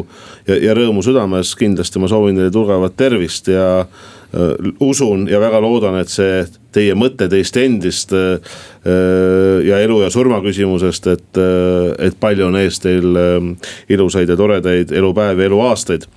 ja, 0.48 0.60
ja 0.70 0.76
rõõmu 0.78 1.04
südames. 1.04 1.56
kindlasti 1.56 2.00
ma 2.00 2.08
soovin 2.08 2.36
teile 2.36 2.52
tugevat 2.52 2.96
tervist 2.98 3.48
ja 3.48 3.66
Äh, 3.86 4.15
usun 4.80 5.28
ja 5.32 5.40
väga 5.40 5.62
loodan, 5.64 6.00
et 6.02 6.12
see 6.12 6.44
teie 6.76 6.96
mõte 6.98 7.28
teist 7.32 7.56
endist 7.60 8.12
äh, 8.16 8.36
äh, 8.84 9.64
ja 9.68 9.80
elu 9.84 10.02
ja 10.04 10.10
surma 10.14 10.42
küsimusest, 10.44 11.08
et, 11.14 11.40
et 12.04 12.18
palju 12.20 12.50
on 12.50 12.60
ees 12.60 12.82
teil 12.84 13.16
ilusaid 13.92 14.30
ja 14.30 14.38
toredaid 14.40 14.92
elupäevi, 14.96 15.48
eluaastaid. 15.48 16.08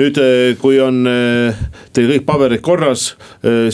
nüüd, 0.00 0.18
kui 0.62 0.80
on 0.82 1.02
teil 1.94 2.12
kõik 2.12 2.26
paberid 2.28 2.62
korras, 2.64 3.12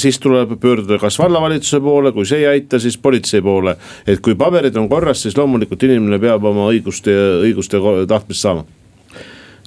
siis 0.01 0.21
tuleb 0.23 0.57
pöörduda 0.61 0.99
kas 1.03 1.19
vallavalitsuse 1.21 1.81
poole, 1.85 2.13
kui 2.13 2.29
see 2.29 2.45
ei 2.45 2.49
aita, 2.55 2.81
siis 2.83 2.99
politsei 3.01 3.43
poole. 3.45 3.77
et 4.07 4.21
kui 4.25 4.37
paberid 4.39 4.77
on 4.77 4.89
korras, 4.89 5.25
siis 5.25 5.37
loomulikult 5.39 5.83
inimene 5.89 6.21
peab 6.23 6.45
oma 6.45 6.69
õigust 6.73 7.09
ja 7.11 7.29
õigust 7.45 7.73
ja 7.73 7.81
tahtmist 8.09 8.45
saama 8.45 8.67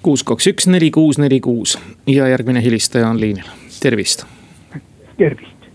kuus, 0.05 0.24
kaks, 0.24 0.48
üks, 0.53 0.67
neli, 0.72 0.91
kuus, 0.93 1.17
neli, 1.17 1.39
kuus 1.43 1.77
ja 2.07 2.29
järgmine 2.29 2.63
helistaja 2.63 3.10
on 3.10 3.19
liinil 3.22 3.66
tervist. 3.79 4.25
tervist, 5.17 5.69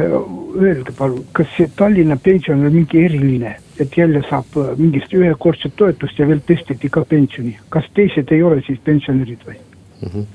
öelge 0.00 0.92
palun, 0.98 1.24
kas 1.32 1.50
see 1.56 1.70
Tallinna 1.76 2.16
pension 2.16 2.64
on 2.66 2.74
mingi 2.74 3.04
eriline, 3.04 3.56
et 3.80 3.96
jälle 3.96 4.22
saab 4.28 4.58
mingist 4.78 5.14
ühekordset 5.14 5.76
toetust 5.76 6.18
ja 6.18 6.28
veel 6.28 6.42
tõsteti 6.46 6.90
ka 6.90 7.04
pensioni, 7.08 7.56
kas 7.68 7.86
teised 7.94 8.32
ei 8.34 8.42
ole 8.42 8.62
siis 8.66 8.80
pensionärid 8.84 9.46
või? 9.46 9.60
Mm. 10.02 10.08
-hmm. 10.08 10.26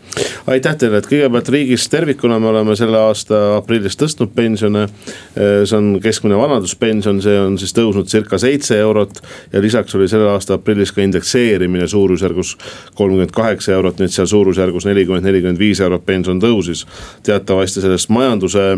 aitäh 0.47 0.75
teile, 0.77 0.97
et 0.97 1.07
kõigepealt 1.09 1.49
riigis 1.49 1.89
tervikuna 1.89 2.39
me 2.39 2.47
oleme 2.47 2.75
selle 2.75 2.97
aasta 2.97 3.57
aprillis 3.57 3.97
tõstnud 3.97 4.33
pensione. 4.35 4.83
Äh, 4.83 5.63
see 5.65 5.77
on 5.77 5.99
keskmine 6.03 6.37
vanaduspension, 6.37 7.21
see 7.21 7.39
on 7.39 7.57
siis 7.57 7.73
tõusnud 7.73 8.09
circa 8.11 8.37
seitse 8.37 8.79
eurot. 8.79 9.21
ja 9.53 9.61
lisaks 9.61 9.95
oli 9.95 10.07
selle 10.07 10.29
aasta 10.29 10.53
aprillis 10.53 10.91
ka 10.91 11.01
indekseerimine 11.01 11.87
suurusjärgus 11.87 12.57
kolmkümmend 12.95 13.31
kaheksa 13.31 13.71
eurot, 13.71 13.99
nii 13.99 14.05
et 14.05 14.11
seal 14.11 14.27
suurusjärgus 14.27 14.85
nelikümmend, 14.85 15.25
nelikümmend 15.25 15.59
viis 15.59 15.79
eurot 15.79 16.05
pension 16.05 16.41
tõusis. 16.41 16.85
teatavasti 17.23 17.81
sellest 17.81 18.09
majanduse 18.09 18.77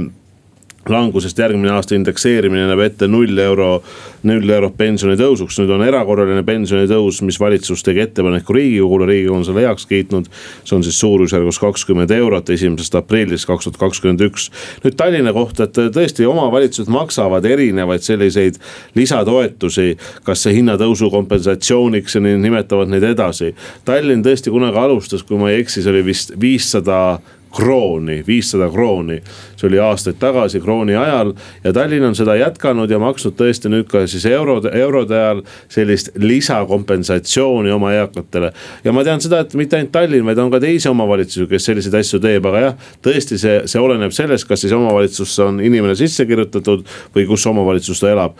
langusest 0.89 1.39
järgmine 1.39 1.71
aasta 1.73 1.95
indekseerimine 1.95 2.67
näeb 2.69 2.81
ette 2.85 3.07
null 3.07 3.37
euro, 3.41 3.81
null 4.27 4.49
eurot 4.49 4.77
pensionitõusuks. 4.77 5.59
nüüd 5.61 5.73
on 5.75 5.83
erakorraline 5.85 6.43
pensionitõus, 6.47 7.21
mis 7.21 7.39
valitsus 7.39 7.83
tegi 7.83 8.03
ettepaneku 8.05 8.53
riigikogule, 8.53 9.05
riigikogu 9.09 9.37
on 9.39 9.45
selle 9.45 9.65
heaks 9.65 9.85
kiitnud. 9.85 10.27
see 10.63 10.75
on 10.75 10.83
siis 10.83 10.99
suurusjärgus 10.99 11.59
kakskümmend 11.59 12.11
eurot 12.11 12.49
esimesest 12.49 12.95
aprillist 12.95 13.47
kaks 13.47 13.67
tuhat 13.67 13.77
kakskümmend 13.77 14.21
üks. 14.29 14.49
nüüd 14.83 14.97
Tallinna 14.97 15.33
kohta, 15.33 15.63
et 15.63 15.77
tõesti 15.95 16.27
omavalitsused 16.27 16.91
maksavad 16.91 17.45
erinevaid 17.45 18.01
selliseid 18.01 18.59
lisatoetusi. 18.95 19.97
kas 20.23 20.43
see 20.43 20.53
hinnatõusu 20.59 21.11
kompensatsiooniks 21.11 22.15
ja 22.15 22.21
nimetavad 22.21 22.89
neid 22.89 23.03
edasi. 23.03 23.53
Tallinn 23.85 24.23
tõesti 24.23 24.51
kunagi 24.51 24.77
alustas, 24.77 25.23
kui 25.23 25.37
ma 25.37 25.51
ei 25.51 25.61
eksi, 25.61 25.81
see 25.81 25.91
oli 25.91 26.05
vist 26.05 26.31
viissada 26.39 27.19
krooni, 27.55 28.23
viissada 28.27 28.69
krooni. 28.69 29.21
see 29.57 29.67
oli 29.67 29.79
aastaid 29.79 30.19
tagasi 30.19 30.59
krooni 30.61 30.95
ajal 30.95 31.33
ja 31.63 31.73
Tallinn 31.73 32.05
on 32.05 32.15
seda 32.15 32.35
jätkanud 32.37 32.91
ja 32.91 32.99
maksnud 32.99 33.33
tõesti 33.39 33.71
nüüd 33.73 33.87
ka 33.89 34.03
siis 34.07 34.25
eurode, 34.29 34.69
eurode 34.77 35.15
ajal 35.17 35.41
sellist 35.69 36.11
lisakompensatsiooni 36.15 37.71
oma 37.71 37.93
eakatele. 37.93 38.51
ja 38.83 38.93
ma 38.93 39.03
tean 39.03 39.21
seda, 39.21 39.39
et 39.39 39.53
mitte 39.53 39.77
ainult 39.77 39.91
Tallinn, 39.91 40.25
vaid 40.25 40.37
on 40.37 40.51
ka 40.51 40.59
teisi 40.59 40.89
omavalitsusi, 40.89 41.47
kes 41.49 41.69
selliseid 41.71 41.99
asju 41.99 42.19
teeb, 42.23 42.45
aga 42.45 42.63
jah, 42.65 42.89
tõesti, 43.01 43.37
see, 43.41 43.61
see 43.65 43.81
oleneb 43.81 44.13
sellest, 44.13 44.47
kas 44.47 44.61
siis 44.61 44.73
omavalitsusse 44.77 45.43
on 45.43 45.61
inimene 45.63 45.95
sisse 45.95 46.25
kirjutatud 46.25 46.85
või 47.15 47.27
kus 47.29 47.45
omavalitsus 47.49 48.03
ta 48.03 48.11
elab 48.13 48.37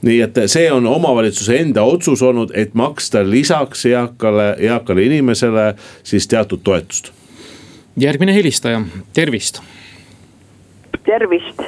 nii 0.00 0.20
et 0.24 0.38
see 0.48 0.68
on 0.72 0.86
omavalitsuse 0.88 1.58
enda 1.60 1.84
otsus 1.84 2.22
olnud, 2.24 2.52
et 2.56 2.74
maksta 2.74 3.20
lisaks 3.24 3.84
eakale, 3.90 4.54
eakale 4.58 5.04
inimesele 5.04 5.74
siis 6.02 6.28
teatud 6.28 6.64
toetust 6.64 7.12
järgmine 8.00 8.34
helistaja, 8.34 8.80
tervist. 9.12 9.62
tervist, 11.04 11.62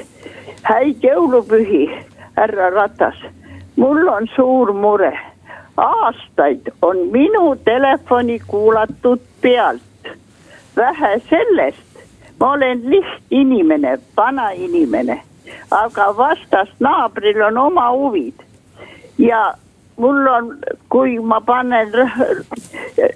häid 0.62 1.04
jõulupühi, 1.04 1.90
härra 2.36 2.70
Ratas. 2.70 3.16
mul 3.76 4.08
on 4.08 4.28
suur 4.36 4.72
mure. 4.72 5.18
aastaid 5.76 6.72
on 6.82 6.96
minu 7.12 7.56
telefoni 7.64 8.38
kuulatud 8.46 9.20
pealt. 9.40 9.82
vähe 10.76 11.20
sellest, 11.30 12.04
ma 12.40 12.52
olen 12.52 12.80
lihtinimene, 12.90 13.98
vanainimene, 14.16 15.22
aga 15.70 16.16
vastas 16.16 16.68
naabril 16.80 17.42
on 17.42 17.58
oma 17.58 17.90
huvid 17.92 18.34
ja 19.18 19.54
mul 19.96 20.26
on, 20.26 20.58
kui 20.88 21.18
ma 21.18 21.40
panen 21.40 21.92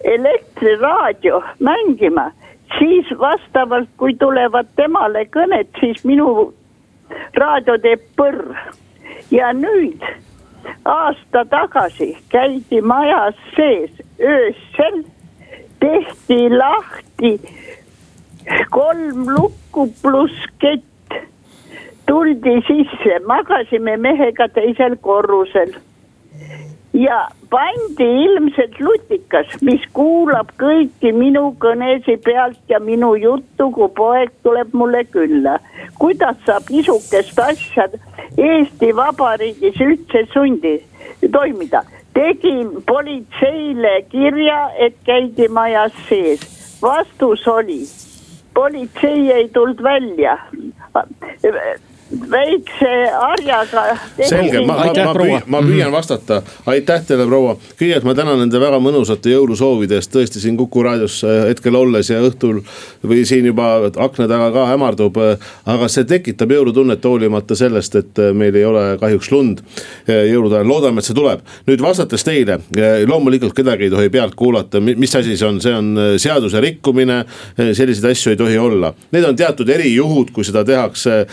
elektriraadio 0.05 1.43
mängima 1.59 2.33
siis 2.79 3.19
vastavalt, 3.19 3.89
kui 3.97 4.15
tulevad 4.15 4.69
temale 4.77 5.25
kõned, 5.33 5.69
siis 5.81 6.05
minu 6.05 6.53
raadio 7.35 7.79
teeb 7.79 8.03
põrr. 8.17 8.57
ja 9.31 9.53
nüüd 9.53 10.03
aasta 10.85 11.45
tagasi 11.51 12.17
käidi 12.29 12.81
majas 12.81 13.35
sees 13.57 13.91
öösel, 14.21 15.03
tehti 15.81 16.39
lahti 16.51 17.33
kolm 18.71 19.27
lukku 19.37 19.89
pluss 20.03 20.47
kett. 20.59 20.85
tuldi 22.07 22.61
sisse, 22.67 23.19
magasime 23.27 23.97
mehega 23.97 24.49
teisel 24.49 24.97
korrusel 25.03 25.73
ja 26.97 27.29
pandi 27.51 28.07
ilmselt 28.25 28.79
lutikas, 28.81 29.51
mis 29.61 29.83
kuulab 29.97 30.53
kõiki 30.61 31.13
minu 31.13 31.51
kõnesid 31.63 32.23
pealt 32.25 32.59
ja 32.73 32.81
minu 32.81 33.13
juttu, 33.21 33.69
kui 33.75 33.89
poeg 33.97 34.33
tuleb 34.47 34.73
mulle 34.73 35.05
külla. 35.05 35.59
kuidas 35.99 36.37
saab 36.47 36.71
niisugust 36.71 37.39
asja 37.39 37.89
Eesti 38.37 38.93
Vabariigis 38.97 39.81
üldse 39.81 40.27
sundi 40.33 40.79
toimida? 41.33 41.85
tegin 42.15 42.71
politseile 42.89 44.03
kirja, 44.09 44.71
et 44.79 44.97
käidi 45.05 45.49
majas 45.49 45.93
sees. 46.09 46.41
vastus 46.83 47.49
oli, 47.49 47.83
politsei 48.55 49.33
ei 49.33 49.49
tulnud 49.49 49.83
välja 49.83 50.39
väikse 52.11 52.91
harjaga. 53.21 53.99
selge, 54.29 54.61
ma, 54.67 54.77
ma, 54.77 54.85
ma, 54.95 55.15
püüan, 55.17 55.47
ma 55.51 55.61
püüan 55.65 55.91
vastata, 55.91 56.39
aitäh 56.71 57.03
teile, 57.07 57.27
proua. 57.27 57.57
kõigepealt 57.79 58.07
ma 58.07 58.15
tänan 58.15 58.39
nende 58.45 58.61
väga 58.63 58.79
mõnusate 58.83 59.33
jõulusoovide 59.33 59.99
eest, 59.99 60.13
tõesti 60.15 60.43
siin 60.43 60.57
Kuku 60.57 60.85
raadios 60.87 61.19
äh, 61.27 61.49
hetkel 61.51 61.75
olles 61.77 62.11
ja 62.11 62.21
õhtul 62.23 62.61
või 63.03 63.25
siin 63.27 63.49
juba 63.51 63.91
akna 63.91 64.29
taga 64.31 64.53
ka 64.55 64.69
hämardub. 64.71 65.19
Äh, 65.19 65.49
aga 65.75 65.89
see 65.93 66.07
tekitab 66.09 66.55
jõulutunnet 66.55 67.05
hoolimata 67.05 67.59
sellest, 67.59 67.99
et 67.99 68.23
äh, 68.23 68.31
meil 68.37 68.55
ei 68.55 68.65
ole 68.69 68.85
kahjuks 69.03 69.33
lund 69.35 69.65
jõulude 70.07 70.61
ajal, 70.61 70.71
loodame, 70.71 71.03
et 71.03 71.11
see 71.11 71.17
tuleb. 71.17 71.43
nüüd 71.67 71.83
vastates 71.83 72.23
teile, 72.27 72.61
loomulikult 73.07 73.57
kedagi 73.57 73.89
ei 73.89 73.93
tohi 73.93 74.13
pealt 74.15 74.39
kuulata, 74.39 74.81
mis 74.81 75.15
asi 75.19 75.35
see 75.37 75.49
on, 75.49 75.59
see 75.61 75.75
on 75.75 75.93
seaduse 76.23 76.61
rikkumine. 76.63 77.25
selliseid 77.57 78.11
asju 78.11 78.33
ei 78.33 78.39
tohi 78.39 78.59
olla, 78.59 78.93
need 79.13 79.25
on 79.27 79.37
teatud 79.37 79.69
erijuhud, 79.73 80.31
kui 80.35 80.45
seda 80.47 80.63
tehakse 80.67 81.25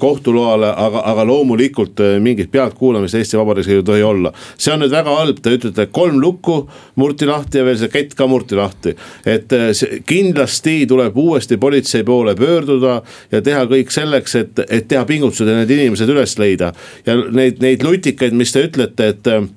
kohtu 0.00 0.34
loale, 0.34 0.70
aga, 0.76 1.02
aga 1.12 1.24
loomulikult 1.28 2.00
äh, 2.04 2.16
mingit 2.22 2.50
pealtkuulamist 2.52 3.18
Eesti 3.18 3.38
Vabariigis 3.38 3.72
ei 3.74 3.84
tohi 3.86 4.02
olla. 4.06 4.32
see 4.58 4.72
on 4.74 4.82
nüüd 4.84 4.94
väga 4.94 5.16
halb, 5.16 5.40
te 5.42 5.54
ütlete 5.56 5.86
kolm 5.92 6.20
lukku 6.22 6.56
murti 7.00 7.28
lahti 7.28 7.60
ja 7.60 7.66
veel 7.66 7.78
see 7.80 7.92
kett 7.92 8.16
ka 8.18 8.26
murti 8.30 8.58
lahti. 8.58 8.96
et 9.24 9.52
äh, 9.56 9.70
kindlasti 10.06 10.86
tuleb 10.90 11.16
uuesti 11.16 11.56
politsei 11.60 12.04
poole 12.04 12.34
pöörduda 12.38 13.00
ja 13.32 13.42
teha 13.42 13.64
kõik 13.70 13.94
selleks, 13.94 14.36
et, 14.40 14.64
et 14.68 14.88
teha 14.88 15.04
pingutused 15.08 15.48
ja 15.48 15.60
need 15.60 15.70
inimesed 15.76 16.10
üles 16.10 16.36
leida. 16.40 16.72
ja 17.06 17.16
neid, 17.30 17.60
neid 17.62 17.84
lutikaid, 17.84 18.36
mis 18.36 18.52
te 18.52 18.66
ütlete, 18.68 19.12
et 19.14 19.30
äh, 19.30 19.48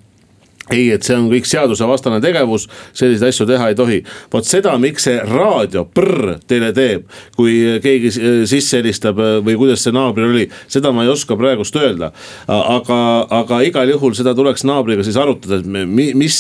ei, 0.72 0.88
et 0.96 1.04
see 1.04 1.16
on 1.18 1.28
kõik 1.32 1.48
seadusevastane 1.48 2.20
tegevus, 2.24 2.68
selliseid 2.96 3.34
asju 3.34 3.48
teha 3.50 3.70
ei 3.72 3.76
tohi. 3.76 4.00
vot 4.32 4.48
seda, 4.48 4.76
miks 4.80 5.08
see 5.10 5.18
raadio 5.28 5.84
prr 5.86 6.38
teile 6.48 6.72
teeb, 6.76 7.10
kui 7.36 7.58
keegi 7.84 8.12
sisse 8.50 8.80
helistab 8.80 9.20
või 9.44 9.58
kuidas 9.60 9.84
see 9.84 9.96
naabril 9.96 10.32
oli, 10.32 10.46
seda 10.72 10.94
ma 10.96 11.04
ei 11.04 11.12
oska 11.12 11.36
praegust 11.40 11.76
öelda. 11.80 12.14
aga, 12.48 13.00
aga 13.44 13.62
igal 13.68 13.92
juhul 13.96 14.16
seda 14.18 14.36
tuleks 14.38 14.64
naabriga 14.68 15.04
siis 15.04 15.20
arutada, 15.20 15.60
et 15.60 15.68
mis, 16.16 16.40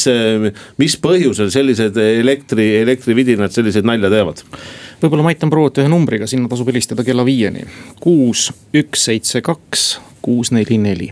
mis 0.79 0.97
põhjusel 1.03 1.51
sellised 1.53 1.97
elektri, 1.97 2.69
elektrividinad 2.83 3.51
selliseid 3.51 3.87
nalja 3.87 4.11
teevad 4.13 4.45
võib-olla 5.03 5.25
ma 5.25 5.33
aitan 5.33 5.51
prouat 5.51 5.81
ühe 5.81 5.91
numbriga, 5.91 6.29
sinna 6.31 6.47
tasub 6.47 6.69
helistada 6.71 7.03
kella 7.03 7.25
viieni. 7.27 7.67
kuus, 7.99 8.47
üks, 8.71 9.09
seitse, 9.09 9.43
kaks, 9.43 9.97
kuus, 10.23 10.53
neli, 10.55 10.79
neli 10.79 11.11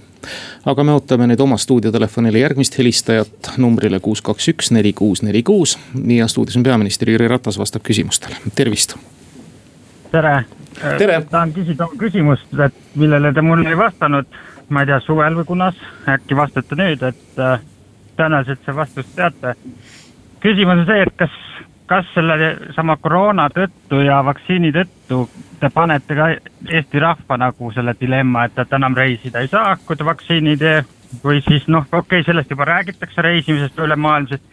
aga 0.65 0.83
me 0.83 0.95
ootame 0.95 1.27
nüüd 1.31 1.41
oma 1.43 1.57
stuudiotelefonile 1.61 2.41
järgmist 2.43 2.77
helistajat 2.77 3.53
numbrile 3.61 3.99
kuus, 3.99 4.21
kaks, 4.25 4.47
üks, 4.53 4.71
neli, 4.75 4.93
kuus, 4.93 5.23
neli, 5.25 5.43
kuus. 5.43 5.77
ja 6.07 6.27
stuudios 6.27 6.57
on 6.57 6.63
peaminister 6.63 7.09
Jüri 7.09 7.27
Ratas, 7.27 7.59
vastab 7.59 7.85
küsimustele, 7.87 8.35
tervist. 8.55 8.97
tere. 10.11 10.43
tere. 10.97 11.21
tahan 11.29 11.53
küsida 11.53 11.89
küsimust, 11.97 12.47
et 12.65 12.95
millele 12.95 13.33
te 13.33 13.41
mulle 13.41 13.69
ei 13.69 13.77
vastanud, 13.77 14.27
ma 14.69 14.83
ei 14.83 14.91
tea, 14.91 14.99
suvel 15.05 15.37
või 15.41 15.47
kunas, 15.53 15.79
äkki 16.09 16.37
vastate 16.37 16.77
nüüd, 16.79 17.03
et 17.03 17.39
äh, 17.39 17.63
tõenäoliselt 18.17 18.65
see 18.65 18.75
vastust 18.75 19.15
teate. 19.15 19.55
küsimus 20.41 20.83
on 20.83 20.85
see, 20.85 21.01
et 21.07 21.17
kas 21.17 21.41
kas 21.91 22.07
selle 22.15 22.55
sama 22.75 22.95
koroona 23.01 23.49
tõttu 23.51 23.99
ja 24.05 24.21
vaktsiini 24.23 24.71
tõttu 24.75 25.25
te 25.59 25.69
panete 25.73 26.15
ka 26.15 26.29
Eesti 26.71 27.01
rahva 27.03 27.37
nagu 27.37 27.71
selle 27.75 27.93
dilemma, 27.99 28.45
et, 28.47 28.57
et 28.63 28.73
enam 28.77 28.95
reisida 28.97 29.43
ei 29.43 29.51
saa, 29.51 29.75
kui 29.85 29.99
te 29.99 30.07
vaktsiini 30.07 30.55
ei 30.55 30.61
tee. 30.61 30.81
või 31.23 31.41
siis 31.43 31.65
noh, 31.67 31.83
okei 31.91 32.21
okay,, 32.21 32.23
sellest 32.23 32.51
juba 32.53 32.65
räägitakse 32.69 33.21
reisimisest 33.21 33.79
ülemaailmsest. 33.79 34.43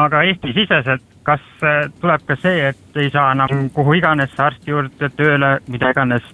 aga 0.00 0.22
Eesti-siseselt, 0.22 1.02
kas 1.22 1.42
äh, 1.62 1.90
tuleb 2.00 2.24
ka 2.26 2.36
see, 2.40 2.68
et 2.70 2.96
ei 2.96 3.10
saa 3.10 3.32
enam 3.32 3.68
kuhu 3.74 3.98
iganes 3.98 4.38
arsti 4.38 4.70
juurde 4.70 5.10
tööle, 5.16 5.58
mida 5.68 5.90
iganes 5.90 6.24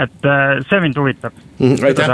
et 0.00 0.26
äh, 0.26 0.58
see 0.68 0.80
mind 0.82 0.96
huvitab 0.98 1.34
mm,. 1.58 1.76
aitäh, 1.86 2.08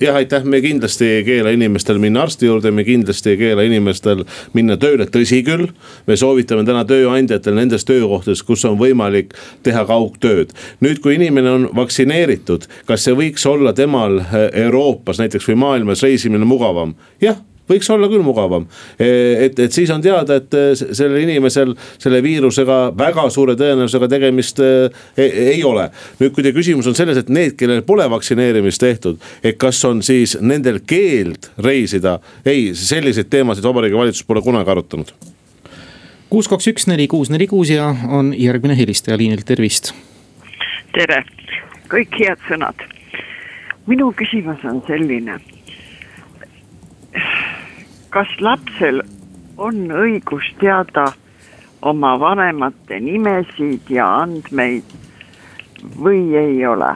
jah, 0.00 0.16
aitäh, 0.16 0.44
me 0.44 0.60
kindlasti 0.62 1.08
ei 1.18 1.24
keela 1.26 1.50
inimestel 1.50 1.98
minna 1.98 2.22
arsti 2.22 2.46
juurde, 2.46 2.70
me 2.70 2.84
kindlasti 2.86 3.34
ei 3.34 3.40
keela 3.40 3.64
inimestel 3.66 4.22
minna 4.54 4.76
tööle, 4.78 5.08
tõsi 5.10 5.40
küll. 5.46 5.66
me 6.06 6.16
soovitame 6.16 6.64
täna 6.68 6.84
tööandjatel 6.88 7.58
nendes 7.58 7.86
töökohtades, 7.88 8.44
kus 8.46 8.64
on 8.68 8.78
võimalik 8.78 9.34
teha 9.66 9.84
kaugtööd. 9.88 10.54
nüüd, 10.84 11.02
kui 11.02 11.18
inimene 11.18 11.50
on 11.50 11.68
vaktsineeritud, 11.76 12.68
kas 12.86 13.08
see 13.08 13.18
võiks 13.18 13.46
olla 13.50 13.74
temal 13.74 14.20
äh, 14.22 14.48
Euroopas 14.66 15.18
näiteks 15.18 15.50
või 15.50 15.62
maailmas 15.66 16.06
reisimine 16.06 16.46
mugavam? 16.46 16.94
jah 17.22 17.42
võiks 17.68 17.90
olla 17.94 18.08
küll 18.10 18.24
mugavam. 18.26 18.66
E, 18.98 19.08
et, 19.46 19.58
et 19.58 19.74
siis 19.74 19.90
on 19.94 20.02
teada, 20.04 20.40
et 20.40 20.54
e, 20.54 20.64
sellel 20.78 21.22
inimesel 21.22 21.74
selle 21.98 22.22
viirusega 22.24 22.80
väga 22.98 23.28
suure 23.34 23.56
tõenäosusega 23.58 24.10
tegemist 24.10 24.62
e, 24.64 24.90
ei 25.22 25.62
ole. 25.66 25.88
nüüd, 26.20 26.34
kui 26.34 26.44
teie 26.44 26.56
küsimus 26.56 26.88
on 26.90 26.98
selles, 26.98 27.20
et 27.20 27.32
need, 27.32 27.56
kellel 27.58 27.84
pole 27.86 28.08
vaktsineerimist 28.10 28.82
tehtud, 28.82 29.22
et 29.42 29.58
kas 29.60 29.80
on 29.88 30.02
siis 30.06 30.36
nendel 30.40 30.82
keeld 30.86 31.50
reisida, 31.64 32.18
ei, 32.46 32.72
selliseid 32.74 33.30
teemasid 33.32 33.66
Vabariigi 33.66 33.98
Valitsus 33.98 34.28
pole 34.28 34.42
kunagi 34.44 34.72
arutanud 34.74 35.12
kuus, 36.30 36.48
kaks, 36.48 36.68
üks, 36.72 36.86
neli, 36.88 37.08
kuus, 37.08 37.30
neli, 37.32 37.46
kuus 37.48 37.70
ja 37.72 37.88
on 38.12 38.32
järgmine 38.36 38.76
helistaja 38.78 39.16
liinil, 39.18 39.42
tervist. 39.48 39.94
tere, 40.92 41.22
kõik 41.88 42.18
head 42.20 42.42
sõnad. 42.48 42.84
minu 43.86 44.12
küsimus 44.12 44.64
on 44.68 44.82
selline. 44.86 45.38
Kas 48.10 48.30
lapsel 48.40 49.02
on 49.58 49.88
õigus 49.92 50.46
teada 50.60 51.10
oma 51.82 52.14
vanemate 52.20 53.00
nimesid 53.04 53.90
ja 53.92 54.06
andmeid 54.22 54.96
või 55.98 56.22
ei 56.38 56.64
ole? 56.66 56.94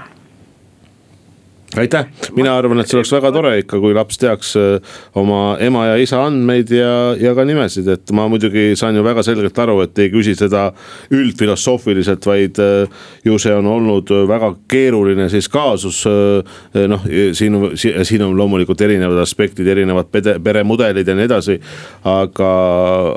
Aitäh, 1.78 2.06
mina 2.36 2.52
arvan, 2.58 2.80
et 2.82 2.90
see 2.90 2.98
oleks 2.98 3.12
väga 3.14 3.30
tore 3.32 3.52
ikka, 3.62 3.78
kui 3.80 3.94
laps 3.96 4.18
teaks 4.20 4.52
äh, 4.60 4.96
oma 5.18 5.56
ema 5.62 5.86
ja 5.90 5.96
isa 6.00 6.20
andmeid 6.26 6.72
ja, 6.74 6.92
ja 7.20 7.32
ka 7.36 7.46
nimesid, 7.48 7.88
et 7.94 8.12
ma 8.16 8.26
muidugi 8.30 8.72
saan 8.78 8.96
ju 8.98 9.04
väga 9.06 9.24
selgelt 9.26 9.58
aru, 9.64 9.78
et 9.86 10.02
ei 10.02 10.10
küsi 10.12 10.34
seda 10.38 10.68
üldfilosoofiliselt, 11.14 12.28
vaid 12.28 12.60
äh, 12.62 13.02
ju 13.24 13.38
see 13.42 13.54
on 13.56 13.68
olnud 13.72 14.12
väga 14.28 14.52
keeruline 14.70 15.28
siis 15.32 15.48
kaasus. 15.52 16.02
Äh, 16.08 16.86
noh, 16.92 17.04
siin, 17.36 17.58
siin 17.78 18.26
on 18.26 18.36
loomulikult 18.36 18.80
erinevad 18.84 19.22
aspektid, 19.22 19.68
erinevad 19.72 20.10
pere, 20.12 20.38
peremudelid 20.42 21.08
ja 21.08 21.16
nii 21.16 21.28
edasi. 21.28 21.60
aga, 22.08 22.48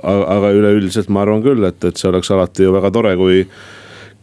aga 0.04 0.52
üleüldiselt 0.54 1.10
ma 1.10 1.24
arvan 1.26 1.44
küll, 1.44 1.64
et, 1.68 1.84
et 1.84 1.98
see 1.98 2.10
oleks 2.10 2.32
alati 2.32 2.66
ju 2.66 2.74
väga 2.76 2.92
tore, 2.94 3.16
kui 3.20 3.44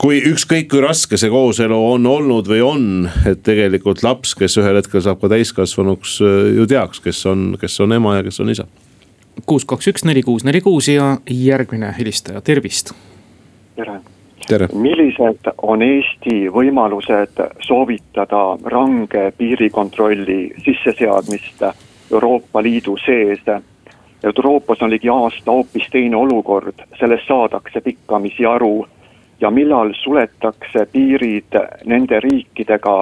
kui 0.02 0.18
ükskõik 0.26 0.66
kui 0.72 0.82
raske 0.82 1.18
see 1.20 1.30
kooselu 1.30 1.76
on 1.92 2.06
olnud 2.10 2.48
või 2.50 2.62
on, 2.66 2.86
et 3.28 3.42
tegelikult 3.46 4.02
laps, 4.02 4.34
kes 4.38 4.58
ühel 4.58 4.80
hetkel 4.80 5.02
saab 5.04 5.20
ka 5.22 5.30
täiskasvanuks, 5.30 6.16
ju 6.56 6.66
teaks, 6.66 7.00
kes 7.04 7.20
on, 7.30 7.52
kes 7.60 7.78
on 7.84 7.94
ema 7.94 8.16
ja 8.18 8.24
kes 8.26 8.42
on 8.42 8.50
isa. 8.50 8.66
kuus, 9.46 9.64
kaks, 9.64 9.92
üks, 9.92 10.04
neli, 10.04 10.24
kuus, 10.26 10.44
neli, 10.44 10.60
kuus 10.60 10.88
ja 10.90 11.18
järgmine 11.30 11.94
helistaja, 11.98 12.40
tervist. 12.40 12.90
tere. 13.76 14.00
tere. 14.48 14.68
millised 14.74 15.52
on 15.62 15.82
Eesti 15.86 16.48
võimalused 16.50 17.38
soovitada 17.62 18.42
range 18.74 19.30
piirikontrolli 19.38 20.40
sisseseadmist 20.64 21.62
Euroopa 22.10 22.62
Liidu 22.62 22.96
sees? 23.04 23.46
Euroopas 24.22 24.82
on 24.82 24.90
ligi 24.90 25.08
aasta 25.10 25.50
hoopis 25.50 25.86
teine 25.90 26.16
olukord, 26.16 26.82
sellest 26.98 27.26
saadakse 27.26 27.80
pikkamisi 27.80 28.46
aru 28.46 28.84
ja 29.42 29.50
millal 29.50 29.92
suletakse 29.98 30.86
piirid 30.92 31.58
nende 31.84 32.20
riikidega, 32.20 32.96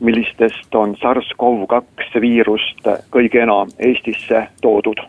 millistest 0.00 0.74
on 0.74 0.94
SARS-CoV-2 1.00 2.20
viirust 2.22 2.90
kõige 3.10 3.42
enam 3.42 3.72
Eestisse 3.78 4.46
toodud 4.62 5.00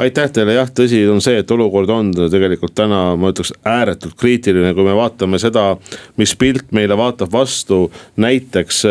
aitäh 0.00 0.30
teile, 0.32 0.54
jah, 0.56 0.70
tõsi 0.72 1.02
on 1.10 1.20
see, 1.22 1.38
et 1.42 1.50
olukord 1.54 1.90
on 1.92 2.10
tegelikult 2.32 2.74
täna, 2.76 3.14
ma 3.20 3.30
ütleks 3.32 3.52
ääretult 3.68 4.16
kriitiline, 4.18 4.72
kui 4.74 4.86
me 4.86 4.94
vaatame 4.96 5.38
seda, 5.42 5.74
mis 6.20 6.34
pilt 6.40 6.72
meile 6.74 6.96
vaatab 6.98 7.32
vastu. 7.32 7.90
näiteks 8.16 8.82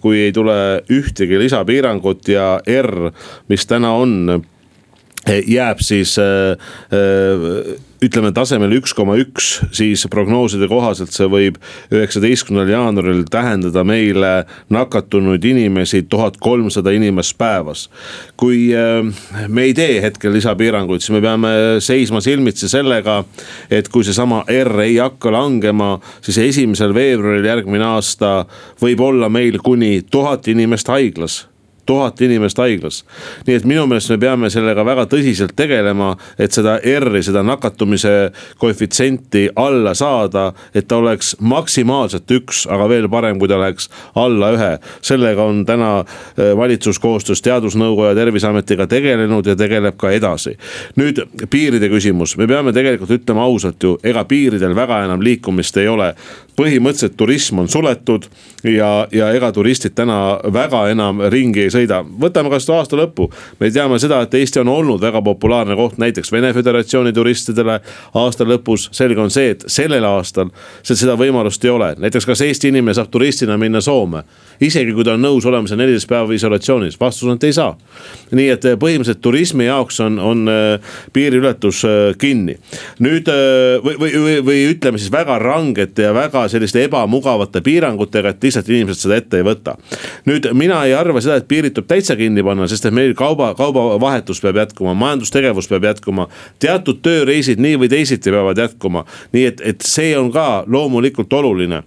kui 0.00 0.20
ei 0.28 0.32
tule 0.32 0.82
ühtegi 0.92 1.38
lisapiirangut 1.38 2.28
ja 2.28 2.60
R, 2.82 3.10
mis 3.48 3.66
täna 3.66 3.92
on 3.92 4.44
jääb 5.26 5.82
siis 5.82 6.18
äh, 6.18 6.56
äh, 6.92 7.76
ütleme 8.04 8.30
tasemel 8.36 8.74
üks 8.76 8.92
koma 8.94 9.16
üks, 9.18 9.46
siis 9.74 10.04
prognooside 10.12 10.68
kohaselt 10.68 11.14
see 11.14 11.26
võib 11.32 11.56
üheksateistkümnendal 11.94 12.74
jaanuaril 12.74 13.22
tähendada 13.32 13.82
meile 13.88 14.32
nakatunud 14.70 15.44
inimesi 15.48 16.02
tuhat 16.10 16.36
kolmsada 16.42 16.92
inimest 16.92 17.38
päevas. 17.40 17.86
kui 18.36 18.68
me 19.48 19.62
ei 19.62 19.74
tee 19.74 20.02
hetkel 20.04 20.36
lisapiiranguid, 20.36 21.00
siis 21.00 21.14
me 21.16 21.22
peame 21.24 21.54
seisma 21.80 22.20
silmitsi 22.20 22.68
sellega, 22.68 23.22
et 23.70 23.88
kui 23.88 24.04
seesama 24.04 24.44
R 24.52 24.84
ei 24.84 24.98
hakka 25.00 25.32
langema, 25.32 25.96
siis 26.20 26.38
esimesel 26.44 26.94
veebruaril 26.94 27.48
järgmine 27.48 27.84
aasta 27.96 28.44
võib 28.82 29.00
olla 29.00 29.32
meil 29.32 29.58
kuni 29.64 30.02
tuhat 30.10 30.48
inimest 30.52 30.92
haiglas 30.92 31.46
tuhat 31.86 32.20
inimest 32.20 32.58
haiglas. 32.58 33.04
nii 33.46 33.56
et 33.56 33.64
minu 33.64 33.86
meelest 33.86 34.10
me 34.10 34.18
peame 34.18 34.50
sellega 34.50 34.84
väga 34.84 35.06
tõsiselt 35.10 35.54
tegelema, 35.56 36.14
et 36.38 36.52
seda 36.52 36.78
R-i, 36.80 37.22
seda 37.22 37.42
nakatumise 37.46 38.32
koefitsienti 38.58 39.48
alla 39.56 39.94
saada. 39.94 40.52
et 40.74 40.88
ta 40.88 40.96
oleks 40.96 41.36
maksimaalselt 41.40 42.30
üks, 42.30 42.66
aga 42.70 42.88
veel 42.88 43.08
parem, 43.08 43.38
kui 43.38 43.48
ta 43.48 43.58
läheks 43.60 43.90
alla 44.14 44.52
ühe. 44.56 44.72
sellega 45.00 45.42
on 45.42 45.64
täna 45.66 45.98
äh, 46.00 46.56
valitsus 46.56 46.98
koostöös 46.98 47.42
teadusnõukoja, 47.42 48.14
terviseametiga 48.14 48.86
tegelenud 48.86 49.46
ja 49.46 49.56
tegeleb 49.56 49.96
ka 49.96 50.10
edasi. 50.10 50.56
nüüd 50.96 51.22
piiride 51.50 51.88
küsimus, 51.88 52.36
me 52.36 52.46
peame 52.46 52.72
tegelikult 52.72 53.10
ütlema 53.10 53.46
ausalt 53.46 53.82
ju, 53.82 53.98
ega 54.04 54.24
piiridel 54.24 54.74
väga 54.74 55.04
enam 55.04 55.22
liikumist 55.22 55.76
ei 55.76 55.88
ole 55.88 56.14
põhimõtteliselt 56.56 57.16
turism 57.16 57.60
on 57.62 57.68
suletud 57.68 58.26
ja, 58.64 59.06
ja 59.12 59.30
ega 59.36 59.50
turistid 59.52 59.94
täna 59.96 60.38
väga 60.52 60.86
enam 60.92 61.20
ringi 61.32 61.66
ei 61.66 61.72
sõida. 61.76 62.02
võtame 62.24 62.50
kasvõi 62.52 62.78
aasta 62.80 62.98
lõppu, 62.98 63.28
me 63.60 63.70
teame 63.70 64.00
seda, 64.02 64.22
et 64.24 64.34
Eesti 64.34 64.62
on 64.62 64.72
olnud 64.72 65.00
väga 65.02 65.22
populaarne 65.22 65.76
koht 65.76 66.00
näiteks 66.02 66.32
Vene 66.32 66.52
Föderatsiooni 66.56 67.12
turistidele 67.12 67.80
aasta 68.14 68.44
lõpus. 68.44 68.88
selge 68.92 69.20
on 69.20 69.30
see, 69.30 69.50
et 69.54 69.64
sellel 69.66 70.04
aastal 70.04 70.50
seda 70.82 71.16
võimalust 71.16 71.64
ei 71.64 71.70
ole, 71.70 71.94
näiteks 71.98 72.26
kas 72.26 72.40
Eesti 72.40 72.68
inimene 72.72 72.94
saab 72.94 73.10
turistina 73.10 73.58
minna 73.58 73.80
Soome 73.80 74.24
isegi 74.60 74.94
kui 74.94 75.04
ta 75.04 75.14
on 75.16 75.24
nõus 75.24 75.46
olema 75.48 75.68
seal 75.68 75.80
neliteist 75.80 76.08
päeva 76.10 76.34
isolatsioonis, 76.34 76.98
vastus 77.00 77.28
on, 77.28 77.36
et 77.36 77.46
ei 77.48 77.54
saa. 77.56 77.74
nii 78.36 78.48
et 78.50 78.64
eh, 78.64 78.76
põhimõtteliselt 78.80 79.20
turismi 79.22 79.66
jaoks 79.66 80.00
on, 80.04 80.18
on 80.18 80.48
eh, 80.50 80.94
piiriületus 81.12 81.82
eh, 81.84 82.14
kinni. 82.18 82.56
nüüd 83.02 83.28
või, 83.84 83.96
või, 84.00 84.10
või, 84.22 84.36
või 84.46 84.60
ütleme 84.70 84.98
siis 84.98 85.12
väga 85.12 85.38
rangete 85.42 86.06
ja 86.06 86.14
väga 86.14 86.46
selliste 86.48 86.84
ebamugavate 86.86 87.60
piirangutega, 87.64 88.32
et 88.32 88.44
lihtsalt 88.44 88.68
inimesed 88.70 89.06
seda 89.06 89.20
ette 89.20 89.40
ei 89.40 89.46
võta. 89.46 89.76
nüüd 90.26 90.48
mina 90.56 90.82
ei 90.86 90.94
arva 90.96 91.20
seda, 91.20 91.38
et 91.40 91.48
piirid 91.48 91.76
tuleb 91.76 91.90
täitsa 91.90 92.16
kinni 92.16 92.44
panna, 92.46 92.68
sest 92.70 92.88
et 92.88 92.96
meil 92.96 93.14
kauba, 93.18 93.52
kaubavahetus 93.58 94.40
peab 94.44 94.62
jätkuma, 94.62 94.94
majandustegevus 94.94 95.68
peab 95.68 95.88
jätkuma. 95.90 96.28
teatud 96.62 97.02
tööreisid 97.04 97.60
nii 97.62 97.80
või 97.84 97.90
teisiti 97.92 98.32
peavad 98.32 98.58
jätkuma, 98.58 99.04
nii 99.32 99.46
et, 99.52 99.60
et 99.60 99.86
see 99.86 100.16
on 100.18 100.30
ka 100.32 100.64
loomulikult 100.66 101.32
oluline. 101.32 101.82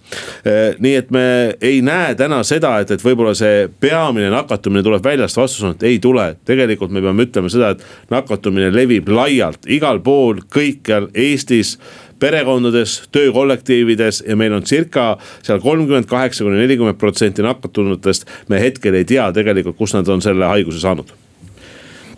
nii 0.79 0.95
et 0.95 1.12
me 1.12 1.25
ei 1.62 1.82
näe 1.82 2.15
täna 2.15 2.43
seda 2.43 2.59
seda, 2.60 2.76
et, 2.84 2.91
et 2.91 3.04
võib-olla 3.04 3.34
see 3.38 3.67
peamine 3.82 4.30
nakatumine 4.34 4.84
tuleb 4.86 5.06
väljast, 5.06 5.39
vastus 5.39 5.65
on, 5.65 5.78
et 5.78 5.88
ei 5.88 6.00
tule. 6.04 6.36
tegelikult 6.45 6.91
me 6.91 7.02
peame 7.04 7.26
ütlema 7.28 7.52
seda, 7.52 7.74
et 7.76 8.12
nakatumine 8.12 8.72
levib 8.74 9.10
laialt, 9.13 9.65
igal 9.72 10.02
pool, 10.04 10.43
kõikjal 10.52 11.10
Eestis 11.15 11.78
perekondades, 12.19 12.98
töökollektiivides 13.15 14.24
ja 14.28 14.36
meil 14.36 14.54
on 14.58 14.67
circa 14.67 15.13
seal 15.45 15.62
kolmkümmend 15.63 16.10
kaheksa 16.10 16.43
kuni 16.43 16.60
nelikümmend 16.60 17.00
protsenti 17.00 17.45
nakatunutest. 17.45 18.28
me 18.50 18.60
hetkel 18.60 19.00
ei 19.00 19.08
tea 19.08 19.32
tegelikult, 19.32 19.78
kust 19.78 19.95
nad 19.95 20.08
on 20.08 20.22
selle 20.22 20.45
haiguse 20.45 20.84
saanud. 20.84 21.15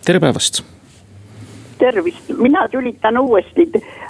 tere 0.04 0.20
päevast 0.20 0.64
tervist, 1.82 2.28
mina 2.38 2.68
tülitan 2.70 3.16
uuesti, 3.18 3.64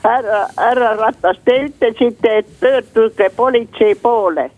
härra, 0.05 0.43
härra 0.59 0.91
Ratas, 0.97 1.39
te 1.45 1.55
ütlesite, 1.65 2.35
et 2.43 2.51
pöörduge 2.61 3.31
politsei 3.37 3.95
poole 3.95 4.51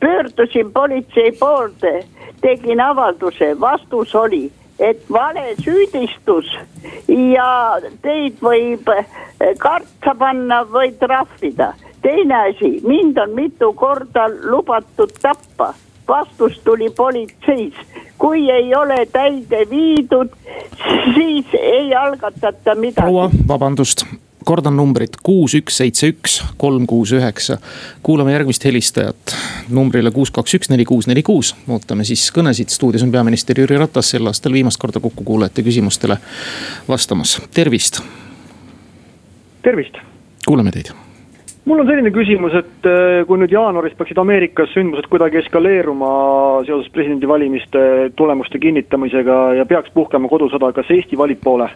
pöördusin 0.00 0.72
politsei 0.72 1.32
poolde, 1.32 2.04
tegin 2.40 2.80
avalduse, 2.80 3.60
vastus 3.60 4.14
oli, 4.14 4.52
et 4.78 5.10
vale 5.12 5.54
süüdistus 5.64 6.50
ja 7.08 7.80
teid 8.02 8.40
võib 8.42 8.88
eh, 8.96 9.06
karta 9.58 10.14
panna 10.18 10.64
või 10.68 10.92
trahvida. 10.98 11.72
teine 12.02 12.34
asi, 12.50 12.80
mind 12.84 13.18
on 13.18 13.30
mitu 13.34 13.72
korda 13.72 14.28
lubatud 14.42 15.12
tappa, 15.22 15.74
vastus 16.08 16.60
tuli 16.64 16.90
politseis, 16.90 17.74
kui 18.18 18.50
ei 18.50 18.74
ole 18.74 19.06
täide 19.12 19.64
viidud, 19.70 20.28
siis 21.14 21.46
ei 21.60 21.94
algatata 21.94 22.74
midagi. 22.74 23.06
proua, 23.06 23.30
vabandust, 23.48 24.06
kordan 24.44 24.76
numbrit 24.76 25.16
kuus, 25.22 25.54
üks, 25.58 25.78
seitse, 25.80 26.10
üks, 26.12 26.38
kolm, 26.60 26.86
kuus, 26.86 27.12
üheksa. 27.16 27.58
kuulame 28.02 28.32
järgmist 28.32 28.64
helistajat 28.64 29.36
numbrile 29.72 30.10
kuus, 30.14 30.30
kaks, 30.34 30.54
üks, 30.58 30.70
neli, 30.70 30.84
kuus, 30.84 31.08
neli, 31.10 31.22
kuus. 31.22 31.54
ootame 31.68 32.04
siis 32.04 32.26
kõnesid, 32.34 32.72
stuudios 32.72 33.04
on 33.06 33.12
peaminister 33.12 33.58
Jüri 33.60 33.78
Ratas 33.80 34.12
sel 34.14 34.26
aastal 34.26 34.52
viimast 34.52 34.80
korda 34.80 35.00
kokkukuulajate 35.00 35.64
küsimustele 35.66 36.18
vastamas, 36.88 37.38
tervist. 37.54 38.02
tervist. 39.62 39.98
kuulame 40.46 40.70
teid 40.70 40.92
mul 41.64 41.80
on 41.80 41.88
selline 41.88 42.12
küsimus, 42.12 42.54
et 42.60 42.88
äh, 42.88 43.24
kui 43.26 43.40
nüüd 43.40 43.52
jaanuaris 43.52 43.96
peaksid 43.96 44.20
Ameerikas 44.20 44.72
sündmused 44.76 45.08
kuidagi 45.10 45.40
eskaleeruma 45.40 46.12
seoses 46.68 46.92
presidendivalimiste 46.92 48.12
tulemuste 48.16 48.60
kinnitamisega 48.60 49.40
ja 49.60 49.66
peaks 49.66 49.92
puhkema 49.94 50.28
kodusõda, 50.28 50.72
kas 50.76 50.92
Eesti 50.92 51.18
valib 51.18 51.40
poole? 51.44 51.70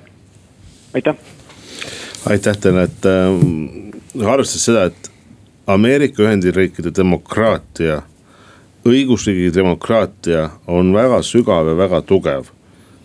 aitäh 0.95 1.17
aitäh 2.29 2.57
teile, 2.61 2.83
et 2.89 3.07
äh, 3.09 4.27
arvestades 4.27 4.65
seda, 4.69 4.85
et 4.91 5.11
Ameerika 5.69 6.23
Ühendriikide 6.25 6.93
demokraatia, 6.97 8.03
õigusriigi 8.89 9.51
demokraatia 9.53 10.47
on 10.71 10.95
väga 10.97 11.21
sügav 11.27 11.69
ja 11.69 11.77
väga 11.77 12.03
tugev. 12.03 12.55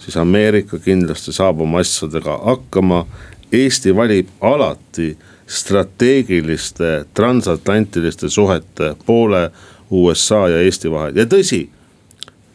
siis 0.04 0.18
Ameerika 0.18 0.80
kindlasti 0.84 1.32
saab 1.32 1.62
oma 1.62 1.80
asjadega 1.80 2.38
hakkama. 2.44 3.06
Eesti 3.52 3.96
valib 3.96 4.28
alati 4.42 5.18
strateegiliste 5.48 7.06
transatlantiliste 7.14 8.30
suhete 8.30 8.96
poole 9.06 9.52
USA 9.92 10.48
ja 10.50 10.62
Eesti 10.62 10.92
vahel 10.92 11.16
ja 11.16 11.26
tõsi, 11.26 11.68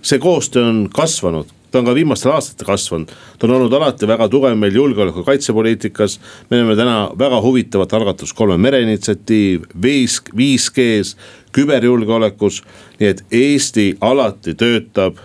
see 0.02 0.18
koostöö 0.18 0.66
on 0.68 0.88
kasvanud 0.92 1.46
ta 1.70 1.78
on 1.78 1.84
ka 1.84 1.94
viimastel 1.94 2.32
aastatel 2.32 2.66
kasvanud, 2.66 3.10
ta 3.38 3.46
on 3.46 3.54
olnud 3.56 3.72
alati 3.72 4.08
väga 4.08 4.28
tugev 4.28 4.56
meil 4.56 4.74
julgeoleku 4.74 5.24
kaitsepoliitikas. 5.24 6.20
me 6.50 6.56
näeme 6.56 6.76
täna 6.76 7.10
väga 7.18 7.40
huvitavat 7.42 7.92
algatust 7.92 8.36
kolme 8.36 8.58
mere 8.58 8.80
initsiatiiv, 8.82 9.62
viis, 9.82 10.22
5G-s, 10.36 11.16
küberjulgeolekus. 11.52 12.62
nii 13.00 13.08
et 13.08 13.24
Eesti 13.30 13.96
alati 14.00 14.54
töötab 14.54 15.16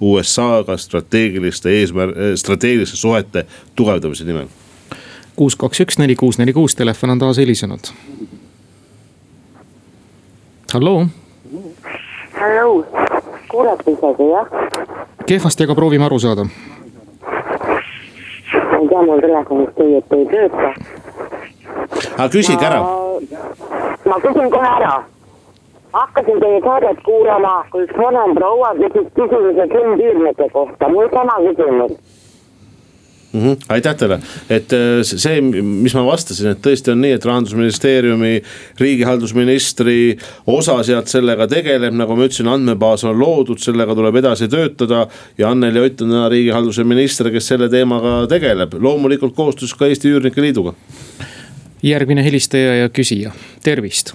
USA-ga 0.00 0.76
strateegiliste 0.76 1.70
eesmärk, 1.70 2.16
strateegiliste 2.36 2.96
suhete 2.96 3.46
tugevdamise 3.76 4.24
nimel. 4.24 4.46
kuus, 5.36 5.56
kaks, 5.56 5.80
üks, 5.80 5.98
neli, 5.98 6.16
kuus, 6.16 6.38
neli, 6.38 6.52
kuus, 6.52 6.74
telefon 6.74 7.10
on 7.10 7.18
taas 7.18 7.38
helisenud. 7.38 7.92
halloo. 10.72 11.06
halloo, 12.40 12.86
kuulete 13.52 13.90
isegi 13.90 14.26
jah? 14.32 14.46
kehvasti, 15.26 15.64
aga 15.64 15.74
proovime 15.74 16.04
aru 16.04 16.18
saada. 16.18 16.44
ma 16.44 16.50
ei 18.80 18.88
tea, 18.88 19.02
mul 19.06 19.20
telefonist 19.20 19.78
õieti 19.84 20.14
ei 20.20 20.26
tööta. 20.32 20.68
aga 22.16 22.28
küsige 22.36 22.64
ära. 22.70 22.80
ma 24.08 24.16
küsin 24.24 24.48
kohe 24.56 24.70
ära. 24.78 24.94
hakkasin 25.92 26.38
teie 26.40 26.60
saadet 26.64 26.98
kuulama, 27.10 27.54
kui 27.70 27.80
üks 27.86 27.96
vanem 28.00 28.30
proua 28.40 28.70
küsis 28.80 29.06
küsimuse 29.20 29.64
sundüürnike 29.76 30.46
kohta, 30.56 30.84
mul 30.88 31.06
sama 31.14 31.36
küsimus 31.46 31.92
mm. 33.32 33.40
-hmm. 33.40 33.56
aitäh 33.68 33.94
teile, 33.96 34.18
et 34.50 34.72
äh, 34.72 35.02
see, 35.02 35.40
mis 35.62 35.94
ma 35.94 36.04
vastasin, 36.06 36.52
et 36.52 36.62
tõesti 36.66 36.92
on 36.92 37.00
nii, 37.00 37.12
et 37.16 37.24
rahandusministeeriumi, 37.24 38.32
riigihaldusministri 38.80 40.16
osa 40.46 40.78
sealt 40.82 41.08
sellega 41.12 41.46
tegeleb, 41.48 41.94
nagu 41.94 42.16
ma 42.16 42.28
ütlesin, 42.28 42.50
andmebaas 42.52 43.04
on 43.08 43.18
loodud, 43.18 43.60
sellega 43.62 43.94
tuleb 43.94 44.20
edasi 44.22 44.48
töötada. 44.48 45.06
ja 45.38 45.50
Anneli 45.50 45.80
Ott 45.80 46.00
on 46.00 46.08
täna 46.08 46.28
riigihalduse 46.28 46.84
minister, 46.84 47.30
kes 47.30 47.48
selle 47.48 47.68
teemaga 47.68 48.26
tegeleb, 48.26 48.74
loomulikult 48.80 49.34
koostöös 49.34 49.74
ka 49.74 49.86
Eesti 49.86 50.12
Üürnike 50.12 50.40
Liiduga. 50.40 50.74
järgmine 51.82 52.24
helistaja 52.24 52.74
ja 52.74 52.88
küsija, 52.88 53.32
tervist. 53.62 54.14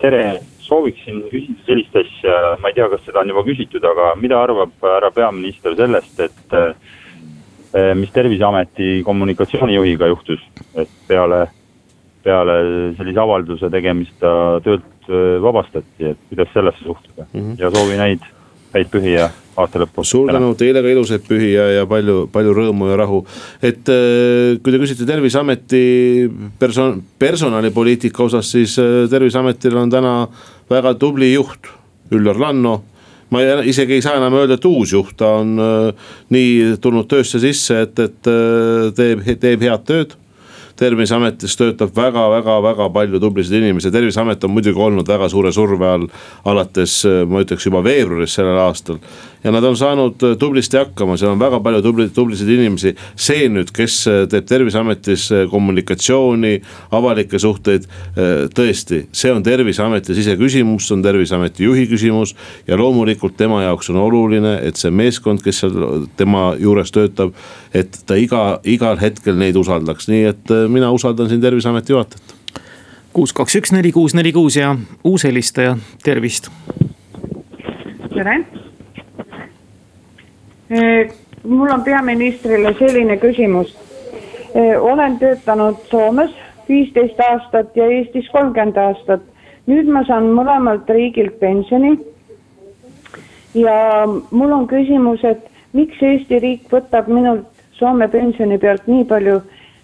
tere 0.00 0.40
sooviksin 0.60 1.22
küsida 1.30 1.66
sellist 1.66 1.96
asja, 1.96 2.56
ma 2.60 2.68
ei 2.68 2.74
tea, 2.74 2.88
kas 2.88 3.00
seda 3.04 3.20
on 3.20 3.28
juba 3.28 3.42
küsitud, 3.44 3.84
aga 3.84 4.14
mida 4.16 4.40
arvab 4.40 4.70
härra 4.82 5.10
peaminister 5.10 5.76
sellest, 5.76 6.20
et 6.20 6.32
Eh, 6.52 6.74
mis 7.94 8.10
terviseameti 8.12 9.00
kommunikatsioonijuhiga 9.04 10.10
juhtus, 10.10 10.40
et 10.76 10.90
peale, 11.08 11.46
peale 12.24 12.56
sellise 12.98 13.20
avalduse 13.22 13.70
tegemist 13.72 14.18
ta 14.20 14.60
töölt 14.64 15.08
eh, 15.08 15.38
vabastati, 15.42 16.12
et 16.12 16.20
kuidas 16.28 16.52
sellesse 16.52 16.84
suhtuda 16.84 17.26
mm 17.32 17.40
-hmm. 17.40 17.54
ja 17.58 17.70
soovin 17.70 17.98
häid, 17.98 18.28
häid 18.74 18.92
pühi 18.92 19.14
ja 19.14 19.30
aasta 19.56 19.78
lõppu. 19.78 20.04
suur 20.04 20.32
tänu 20.32 20.54
teile 20.54 20.82
ka 20.82 20.88
ilusaid 20.88 21.24
pühi 21.28 21.52
ja, 21.54 21.70
ja 21.78 21.86
palju, 21.86 22.28
palju 22.32 22.54
rõõmu 22.54 22.90
ja 22.90 22.96
rahu. 22.96 23.24
et 23.62 23.88
eh, 23.88 24.58
kui 24.62 24.72
te 24.72 24.78
küsite 24.78 25.06
terviseameti 25.06 26.30
person-, 26.58 27.02
personalipoliitika 27.18 28.22
osas, 28.22 28.50
siis 28.50 28.76
terviseametil 29.10 29.76
on 29.76 29.90
täna 29.90 30.28
väga 30.70 30.94
tubli 30.94 31.32
juht, 31.32 31.66
Üllar 32.12 32.36
Lanno 32.36 32.82
ma 33.32 33.42
ei, 33.42 33.68
isegi 33.72 33.96
ei 33.96 34.04
saa 34.04 34.18
enam 34.20 34.36
öelda, 34.36 34.58
et 34.60 34.66
uus 34.68 34.92
juht, 34.92 35.16
ta 35.20 35.36
on 35.40 35.54
äh, 35.62 36.10
nii 36.34 36.76
tulnud 36.82 37.08
töösse 37.10 37.40
sisse, 37.42 37.82
et, 37.86 37.98
et 37.98 38.30
äh, 38.30 38.90
teeb, 38.96 39.24
teeb 39.40 39.64
head 39.64 39.88
tööd 39.88 40.18
terviseametis 40.80 41.56
töötab 41.58 41.92
väga-väga-väga 41.96 42.88
palju 42.94 43.20
tublisid 43.22 43.58
inimesi, 43.60 43.92
terviseamet 43.92 44.44
on 44.44 44.54
muidugi 44.54 44.80
olnud 44.80 45.08
väga 45.08 45.28
suure 45.32 45.52
surve 45.52 45.88
all 45.88 46.08
alates, 46.48 47.02
ma 47.28 47.42
ütleks 47.44 47.68
juba 47.68 47.82
veebruarist 47.84 48.38
sellel 48.38 48.58
aastal. 48.66 48.98
ja 49.42 49.50
nad 49.50 49.64
on 49.64 49.76
saanud 49.76 50.22
tublisti 50.38 50.78
hakkama, 50.78 51.16
seal 51.18 51.32
on 51.32 51.40
väga 51.40 51.58
palju 51.60 51.82
tubli, 51.82 52.08
tublisid 52.14 52.48
inimesi. 52.48 52.94
see 53.16 53.48
nüüd, 53.48 53.72
kes 53.74 54.04
teeb 54.30 54.46
terviseametis 54.46 55.28
kommunikatsiooni, 55.50 56.60
avalikke 56.90 57.38
suhteid, 57.38 57.88
tõesti, 58.54 59.06
see 59.12 59.32
on 59.32 59.42
terviseameti 59.42 60.14
siseküsimus, 60.14 60.86
see 60.88 60.96
on 60.96 61.02
terviseameti 61.02 61.64
juhi 61.64 61.86
küsimus. 61.90 62.34
ja 62.66 62.78
loomulikult 62.78 63.36
tema 63.36 63.62
jaoks 63.62 63.90
on 63.90 63.96
oluline, 63.96 64.58
et 64.62 64.76
see 64.76 64.90
meeskond, 64.90 65.42
kes 65.42 65.62
seal 65.64 66.06
tema 66.16 66.52
juures 66.58 66.92
töötab, 66.94 67.34
et 67.74 67.98
ta 68.06 68.16
iga, 68.16 68.60
igal 68.64 68.98
hetkel 69.00 69.36
neid 69.38 69.56
usaldaks, 69.56 70.08
nii 70.08 70.24
et 70.30 70.52
mina 70.72 70.90
usaldan 70.90 71.28
siin 71.28 71.40
terviseameti 71.40 71.92
juhatajat. 71.92 72.34
kuus, 73.12 73.32
kaks, 73.32 73.56
üks, 73.56 73.72
neli, 73.72 73.92
kuus, 73.92 74.14
neli, 74.14 74.32
kuus 74.32 74.56
ja 74.56 74.76
uus 75.04 75.24
helistaja, 75.24 75.76
tervist. 76.04 76.50
tere. 78.14 78.44
mul 81.44 81.70
on 81.70 81.82
peaministrile 81.84 82.74
selline 82.78 83.16
küsimus. 83.16 83.76
olen 84.80 85.18
töötanud 85.18 85.76
Soomes 85.90 86.30
viisteist 86.68 87.20
aastat 87.20 87.76
ja 87.76 87.86
Eestis 87.86 88.28
kolmkümmend 88.32 88.76
aastat. 88.76 89.22
nüüd 89.66 89.86
ma 89.86 90.02
saan 90.04 90.24
mõlemalt 90.34 90.88
riigilt 90.88 91.38
pensioni. 91.40 91.98
ja 93.54 94.06
mul 94.30 94.52
on 94.52 94.66
küsimus, 94.66 95.24
et 95.24 95.50
miks 95.72 96.02
Eesti 96.02 96.38
riik 96.38 96.68
võtab 96.72 97.08
minult 97.08 97.48
Soome 97.72 98.06
pensioni 98.08 98.58
pealt 98.62 98.86
nii 98.86 99.04
palju 99.10 99.40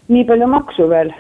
nii 0.09 0.25
palju 0.25 0.47
maksu 0.49 0.89
veel 0.91 1.11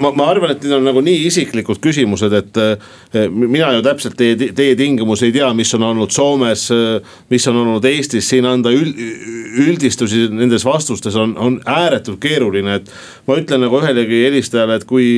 ma, 0.00 0.10
ma 0.12 0.26
arvan, 0.30 0.52
et 0.52 0.62
need 0.62 0.74
on 0.76 0.84
nagu 0.86 1.02
nii 1.04 1.24
isiklikud 1.28 1.80
küsimused, 1.82 2.34
et 2.36 2.60
eh, 2.62 3.28
mina 3.28 3.70
ju 3.76 3.82
täpselt 3.86 4.16
teie, 4.18 4.36
teie 4.36 4.76
tingimusi 4.78 5.28
ei 5.28 5.34
tea, 5.34 5.48
mis 5.56 5.72
on 5.78 5.86
olnud 5.88 6.12
Soomes, 6.14 6.68
eh, 6.74 7.14
mis 7.32 7.48
on 7.50 7.60
olnud 7.62 7.88
Eestis, 7.88 8.28
siin 8.30 8.46
anda 8.48 8.72
üld, 8.74 8.98
üldistusi 9.64 10.26
nendes 10.30 10.66
vastustes 10.68 11.16
on, 11.18 11.34
on 11.40 11.58
ääretult 11.66 12.20
keeruline, 12.22 12.78
et. 12.80 12.92
ma 13.28 13.36
ütlen 13.40 13.60
nagu 13.64 13.80
ühelegi 13.80 14.22
helistajale, 14.24 14.78
et 14.78 14.86
kui 14.88 15.08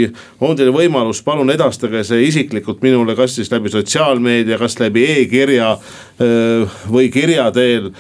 on 0.43 0.57
teil 0.59 0.73
võimalus, 0.75 1.23
palun 1.27 1.51
edastage 1.53 2.03
see 2.07 2.25
isiklikult 2.29 2.83
minule, 2.83 3.15
kas 3.19 3.37
siis 3.39 3.51
läbi 3.53 3.73
sotsiaalmeedia, 3.73 4.59
kas 4.61 4.79
läbi 4.81 5.05
e-kirja 5.17 5.75
eh, 5.77 6.81
või 6.91 7.11
kirja 7.13 7.51
teel. 7.55 7.91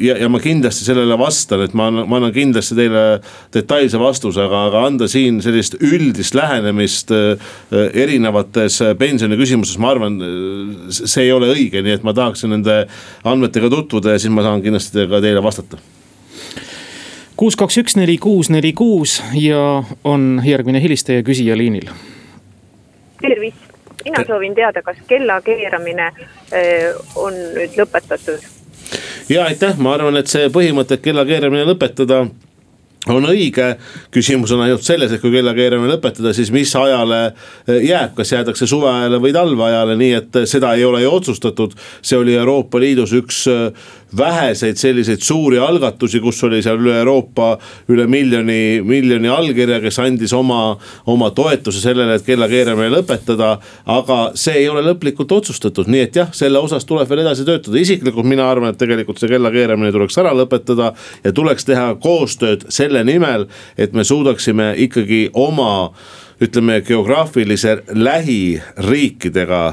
ja, 0.00 0.16
ja 0.18 0.28
ma 0.28 0.38
kindlasti 0.42 0.86
sellele 0.86 1.16
vastan, 1.18 1.64
et 1.64 1.74
ma 1.76 1.90
ma 1.94 2.18
annan 2.18 2.32
kindlasti 2.34 2.76
teile 2.78 3.04
detailse 3.54 3.98
vastuse, 4.00 4.42
aga, 4.44 4.64
aga 4.70 4.84
anda 4.88 5.08
siin 5.10 5.40
sellist 5.44 5.76
üldist 5.80 6.36
lähenemist 6.36 7.12
äh, 7.14 7.50
erinevates 7.92 8.80
pensioniküsimustes, 8.98 9.80
ma 9.82 9.92
arvan, 9.94 10.20
see 10.90 11.26
ei 11.26 11.34
ole 11.34 11.52
õige, 11.54 11.82
nii 11.84 11.98
et 11.98 12.06
ma 12.06 12.14
tahaksin 12.16 12.54
nende 12.56 12.84
andmetega 13.24 13.70
tutvuda 13.72 14.16
ja 14.16 14.22
siis 14.22 14.32
ma 14.34 14.46
saan 14.46 14.64
kindlasti 14.64 15.06
ka 15.10 15.22
teile 15.24 15.42
vastata 15.44 15.80
kuus, 17.36 17.56
kaks, 17.58 17.78
üks, 17.82 17.96
neli, 17.98 18.16
kuus, 18.18 18.50
neli, 18.50 18.72
kuus 18.72 19.18
ja 19.38 19.82
on 20.04 20.42
järgmine 20.44 20.82
helistaja 20.82 21.22
küsija 21.26 21.56
liinil. 21.58 21.90
tervist, 23.20 23.70
mina 24.04 24.24
soovin 24.26 24.54
teada, 24.54 24.82
kas 24.82 24.96
kella 25.08 25.40
keeramine 25.42 26.06
äh, 26.06 26.94
on 27.16 27.34
nüüd 27.56 27.78
lõpetatud? 27.78 28.46
ja 29.28 29.44
aitäh, 29.44 29.78
ma 29.78 29.94
arvan, 29.98 30.16
et 30.20 30.30
see 30.30 30.48
põhimõte, 30.52 30.98
et 30.98 31.04
kella 31.04 31.24
keeramine 31.26 31.66
lõpetada 31.68 32.24
on 33.12 33.26
õige, 33.28 33.74
küsimus 34.14 34.52
on 34.54 34.62
ainult 34.64 34.84
selles, 34.86 35.12
et 35.12 35.20
kui 35.20 35.32
kellakeeramine 35.34 35.92
lõpetada, 35.92 36.32
siis 36.36 36.52
mis 36.54 36.70
ajale 36.78 37.20
eh, 37.26 37.82
jääb, 37.90 38.14
kas 38.16 38.32
jäädakse 38.32 38.68
suveajale 38.70 39.20
või 39.20 39.34
talveajale, 39.36 39.98
nii 40.00 40.14
et 40.20 40.40
eh, 40.40 40.48
seda 40.48 40.72
ei 40.78 40.86
ole 40.88 41.02
ju 41.02 41.12
otsustatud. 41.12 41.76
see 42.02 42.18
oli 42.18 42.34
Euroopa 42.34 42.80
Liidus 42.80 43.12
üks 43.12 43.44
eh, 43.52 43.92
väheseid 44.16 44.76
selliseid 44.76 45.22
suuri 45.22 45.58
algatusi, 45.58 46.20
kus 46.20 46.42
oli 46.44 46.62
seal 46.62 46.78
üle 46.80 46.96
Euroopa 46.98 47.54
üle 47.90 48.06
miljoni, 48.06 48.80
miljoni 48.86 49.28
allkirja, 49.28 49.80
kes 49.82 49.98
andis 50.02 50.32
oma, 50.32 50.76
oma 51.10 51.30
toetuse 51.34 51.82
sellele, 51.82 52.14
et 52.14 52.26
kellakeeramine 52.26 52.90
lõpetada. 52.94 53.58
aga 53.86 54.18
see 54.38 54.62
ei 54.62 54.68
ole 54.68 54.84
lõplikult 54.86 55.32
otsustatud, 55.32 55.88
nii 55.90 56.04
et 56.06 56.16
jah, 56.16 56.30
selle 56.32 56.58
osas 56.58 56.84
tuleb 56.84 57.08
veel 57.10 57.24
edasi 57.24 57.44
töötada, 57.44 57.78
isiklikult 57.78 58.26
mina 58.26 58.46
arvan, 58.50 58.72
et 58.72 58.78
tegelikult 58.78 59.18
see 59.20 59.28
kellakeeramine 59.28 59.92
tuleks 59.92 60.18
ära 60.22 60.34
lõpetada 60.36 60.92
ja 61.24 61.32
tuleks 61.32 61.66
teha 61.68 61.94
koostööd 62.00 62.68
selle 62.72 62.93
nimel, 63.04 63.48
et 63.78 63.92
me 63.92 64.04
suudaksime 64.04 64.74
ikkagi 64.86 65.30
oma 65.34 65.92
ütleme 66.40 66.80
geograafilise 66.86 67.82
lähiriikidega 67.88 69.72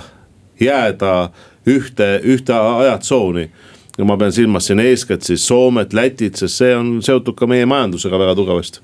jääda 0.60 1.30
ühte, 1.68 2.22
ühte 2.24 2.54
ajatsooni. 2.54 3.52
Ja 3.98 4.06
ma 4.06 4.18
pean 4.18 4.32
silmas 4.32 4.66
siin 4.66 4.80
eeskätt 4.80 5.22
siis 5.22 5.48
Soomet, 5.48 5.94
Lätit, 5.94 6.40
sest 6.40 6.62
see 6.62 6.76
on 6.76 7.02
seotud 7.04 7.36
ka 7.38 7.48
meie 7.48 7.66
majandusega 7.66 8.20
väga 8.20 8.36
tugevasti 8.40 8.80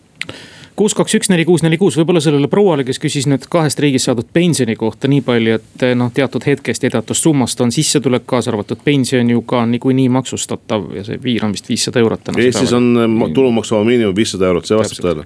kuus, 0.78 0.94
kaks, 0.98 1.16
üks, 1.18 1.30
neli, 1.34 1.46
kuus, 1.46 1.64
neli, 1.66 1.80
kuus, 1.82 1.98
võib-olla 1.98 2.22
sellele 2.24 2.50
prouale, 2.52 2.86
kes 2.88 3.02
küsis 3.02 3.26
nüüd 3.30 3.48
kahest 3.52 3.80
riigist 3.82 4.10
saadud 4.10 4.28
pensioni 4.34 4.78
kohta 4.78 5.10
nii 5.10 5.24
palju, 5.26 5.58
et 5.58 5.88
noh, 5.98 6.12
teatud 6.14 6.46
hetkest 6.46 6.86
ja 6.86 6.92
teatud 6.94 7.18
summast 7.18 7.62
on 7.66 7.74
sissetulek, 7.74 8.28
kaasa 8.30 8.54
arvatud 8.54 8.84
pension 8.86 9.30
ju 9.30 9.42
ka 9.48 9.64
niikuinii 9.70 10.10
maksustatav 10.14 10.92
ja 10.98 11.06
see 11.08 11.18
piir 11.24 11.46
on 11.48 11.56
vist 11.58 11.70
viissada 11.70 12.04
eurot. 12.04 12.30
Eestis 12.38 12.70
päeval. 12.70 13.26
on 13.26 13.34
tulumaksuvaba 13.34 13.90
miinimum 13.90 14.16
viissada 14.16 14.52
eurot, 14.52 14.70
see 14.70 14.78
vastab 14.78 15.10
tõele 15.10 15.26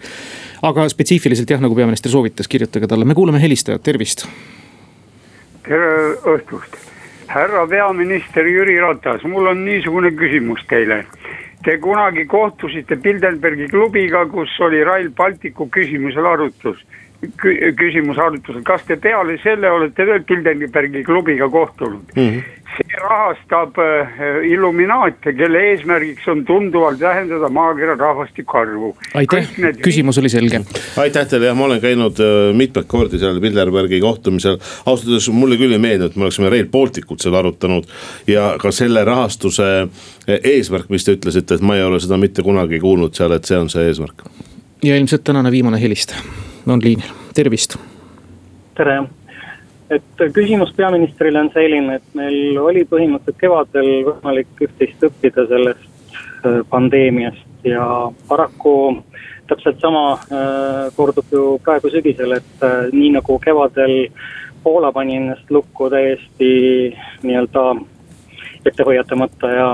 aga 0.61 0.85
spetsiifiliselt 0.89 1.49
jah, 1.49 1.61
nagu 1.61 1.75
peaminister 1.75 2.11
soovitas, 2.13 2.49
kirjutage 2.51 2.89
talle, 2.89 3.05
me 3.05 3.17
kuulame 3.17 3.41
helistajat, 3.41 3.83
tervist. 3.83 4.25
tere 5.65 5.91
õhtust, 6.35 6.77
härra 7.31 7.65
peaminister 7.69 8.47
Jüri 8.49 8.77
Ratas, 8.81 9.23
mul 9.23 9.49
on 9.53 9.65
niisugune 9.65 10.13
küsimus 10.17 10.63
teile. 10.69 11.03
Te 11.61 11.77
kunagi 11.79 12.25
kohtusite 12.27 12.95
Bilderbergi 13.03 13.67
klubiga, 13.69 14.23
kus 14.29 14.53
oli 14.65 14.81
Rail 14.85 15.11
Balticu 15.17 15.67
küsimusel 15.69 16.25
arutlus 16.25 16.79
küsimus 17.77 18.17
arutlusel, 18.17 18.63
kas 18.65 18.81
te 18.87 18.97
peale 19.01 19.37
selle 19.43 19.69
olete 19.69 20.05
veel 20.09 20.23
Bilderbergi 20.25 21.03
klubiga 21.05 21.49
kohtunud 21.53 22.15
mm? 22.15 22.23
-hmm. 22.23 22.41
see 22.71 23.01
rahastab 23.03 23.77
äh, 23.77 24.47
Illuminaate, 24.49 25.33
kelle 25.37 25.61
eesmärgiks 25.69 26.27
on 26.27 26.45
tunduvalt 26.45 26.99
vähendada 26.99 27.49
maakera 27.49 27.95
rahvastiku 27.95 28.57
arvu. 28.57 28.97
aitäh, 29.13 29.49
küsimus 29.83 30.17
oli 30.17 30.29
selge. 30.29 30.61
aitäh 30.97 31.27
teile, 31.27 31.45
jah, 31.45 31.57
ma 31.57 31.65
olen 31.65 31.81
käinud 31.81 32.19
äh, 32.19 32.55
mitmeid 32.57 32.87
kordi 32.87 33.19
seal 33.19 33.39
Bilderbergi 33.39 33.99
kohtumisel. 33.99 34.57
ausalt 34.85 35.07
öeldes 35.07 35.29
mulle 35.29 35.57
küll 35.57 35.77
ei 35.77 35.79
meeldi, 35.79 36.05
et 36.05 36.15
me 36.15 36.23
oleksime 36.23 36.49
Rail 36.49 36.65
Baltic 36.65 37.11
ut 37.11 37.21
seal 37.21 37.37
arutanud 37.37 37.85
ja 38.27 38.55
ka 38.57 38.71
selle 38.71 39.05
rahastuse 39.05 39.81
äh, 39.81 40.39
eesmärk, 40.43 40.89
mis 40.89 41.05
te 41.05 41.13
ütlesite, 41.19 41.55
et 41.55 41.61
ma 41.61 41.77
ei 41.77 41.83
ole 41.83 41.99
seda 41.99 42.17
mitte 42.17 42.41
kunagi 42.41 42.79
kuulnud 42.79 43.13
seal, 43.13 43.37
et 43.37 43.45
see 43.45 43.57
on 43.57 43.69
see 43.69 43.85
eesmärk. 43.87 44.25
ja 44.83 44.97
ilmselt 44.97 45.23
tänane 45.23 45.51
viimane 45.51 45.81
helistaja 45.81 46.49
on 46.67 46.81
liinil, 46.83 47.09
tervist. 47.33 47.77
tere, 48.75 48.97
et 49.89 50.25
küsimus 50.33 50.73
peaministrile 50.77 51.41
on 51.41 51.49
selline, 51.53 51.99
et 51.99 52.17
meil 52.17 52.59
oli 52.61 52.83
põhimõtteliselt 52.89 53.41
kevadel 53.41 53.89
võimalik 54.07 54.65
üht-teist 54.67 55.07
õppida 55.07 55.47
sellest 55.49 56.15
äh, 56.45 56.61
pandeemiast 56.69 57.67
ja 57.67 57.85
paraku 58.27 58.75
täpselt 59.49 59.81
sama 59.83 60.05
äh, 60.13 60.85
kordub 60.95 61.27
ju 61.31 61.57
praegu 61.65 61.91
sügisel, 61.91 62.37
et 62.39 62.65
äh, 62.65 62.87
nii 62.93 63.15
nagu 63.17 63.39
kevadel 63.43 64.07
Poola 64.61 64.91
pani 64.93 65.15
ennast 65.17 65.49
lukku 65.49 65.87
täiesti 65.89 66.51
nii-öelda 67.25 67.63
ette 68.65 68.85
hoiatamata 68.85 69.49
ja 69.49 69.69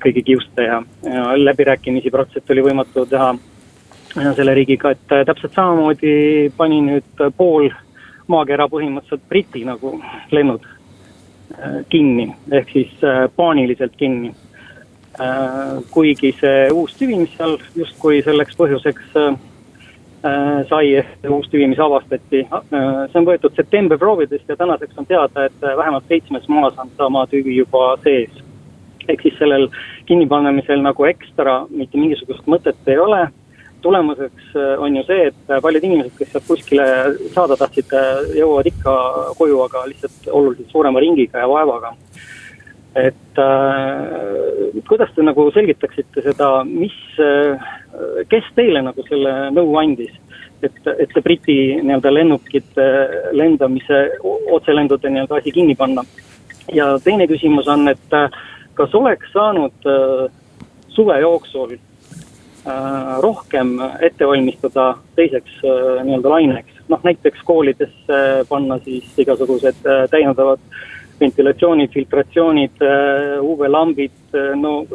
kõigi 0.00 0.22
kiuste 0.24 0.66
ja, 0.66 0.82
ja 1.04 1.22
läbirääkimisi 1.40 2.12
praktiliselt 2.12 2.52
oli 2.52 2.66
võimatu 2.68 3.06
teha 3.08 3.30
selle 4.14 4.54
riigiga, 4.54 4.90
et 4.90 5.12
äh, 5.12 5.24
täpselt 5.26 5.54
samamoodi 5.54 6.50
pani 6.56 6.80
nüüd 6.86 7.24
pool 7.36 7.70
maakera 8.30 8.66
põhimõtteliselt 8.70 9.26
Briti 9.30 9.64
nagu 9.66 9.96
lennud 10.34 10.64
äh, 10.66 11.80
kinni, 11.92 12.30
ehk 12.50 12.72
siis 12.74 13.04
äh, 13.04 13.26
paaniliselt 13.36 13.96
kinni. 13.96 14.34
kuigi 15.90 16.30
see 16.38 16.68
uus 16.72 16.94
tüvi, 16.96 17.16
mis 17.18 17.32
seal 17.36 17.56
justkui 17.76 18.22
selleks 18.24 18.54
põhjuseks 18.56 19.16
sai, 20.70 20.84
ehk 20.96 21.26
uus 21.28 21.48
tüvi, 21.50 21.66
mis 21.68 21.82
avastati, 21.82 22.44
see 22.46 23.18
on 23.18 23.26
võetud 23.26 23.58
septembri 23.58 23.98
proovidest 24.00 24.48
ja 24.48 24.56
tänaseks 24.56 24.96
on 25.02 25.08
teada, 25.10 25.44
et 25.50 25.66
vähemalt 25.66 26.06
seitsmes 26.08 26.46
maas 26.48 26.78
on 26.78 26.94
sama 26.96 27.26
tüvi 27.28 27.58
juba 27.58 27.98
sees. 28.06 28.30
ehk 29.08 29.26
siis 29.26 29.36
sellel 29.42 29.68
kinnipanemisel 30.06 30.80
nagu 30.80 31.04
ekstra 31.10 31.66
mitte 31.68 31.98
mingisugust 31.98 32.46
mõtet 32.46 32.88
ei 32.88 32.98
ole 32.98 33.26
tulemuseks 33.82 34.54
äh, 34.56 34.82
on 34.82 34.96
ju 34.96 35.02
see, 35.08 35.26
et 35.30 35.62
paljud 35.62 35.84
inimesed, 35.84 36.14
kes 36.18 36.32
sealt 36.32 36.46
kuskile 36.48 36.86
saada 37.34 37.56
tahtsid, 37.60 37.92
äh, 37.96 38.22
jõuavad 38.38 38.70
ikka 38.70 38.94
koju, 39.38 39.60
aga 39.66 39.84
lihtsalt 39.90 40.30
oluliselt 40.30 40.72
suurema 40.72 41.02
ringiga 41.02 41.44
ja 41.44 41.50
vaevaga. 41.50 41.94
et 42.96 43.38
äh, 43.38 44.80
kuidas 44.88 45.12
te 45.14 45.22
nagu 45.22 45.44
selgitaksite 45.54 46.24
seda, 46.24 46.48
mis 46.66 46.96
äh,, 47.22 47.68
kes 48.28 48.48
teile 48.56 48.82
nagu 48.82 49.04
selle 49.06 49.34
nõu 49.54 49.76
andis? 49.78 50.16
et, 50.62 50.80
et 50.98 51.12
see 51.14 51.22
Briti 51.24 51.58
nii-öelda 51.80 52.10
lennukite 52.12 52.86
lendamise, 53.32 54.00
otselendude 54.52 55.08
nii-öelda 55.08 55.38
asi 55.38 55.54
kinni 55.54 55.76
panna. 55.78 56.04
ja 56.72 56.96
teine 57.04 57.30
küsimus 57.30 57.70
on, 57.70 57.86
et 57.88 58.18
kas 58.74 58.94
oleks 58.94 59.30
saanud 59.32 59.86
äh, 59.86 60.26
suve 60.90 61.20
jooksul 61.22 61.78
Äh, 61.78 61.89
rohkem 63.20 63.78
ette 64.00 64.26
valmistada 64.26 64.94
teiseks 65.16 65.60
äh, 65.64 66.02
nii-öelda 66.04 66.28
laineks. 66.28 66.80
noh 66.88 67.00
näiteks 67.02 67.42
koolidesse 67.44 68.44
panna 68.48 68.78
siis 68.84 69.18
igasugused 69.18 69.86
äh, 69.86 70.04
täiendavad 70.10 70.60
ventilatsioonid, 71.20 71.90
filtratsioonid, 71.92 72.78
UV-lambid, 73.44 74.14
no 74.56 74.86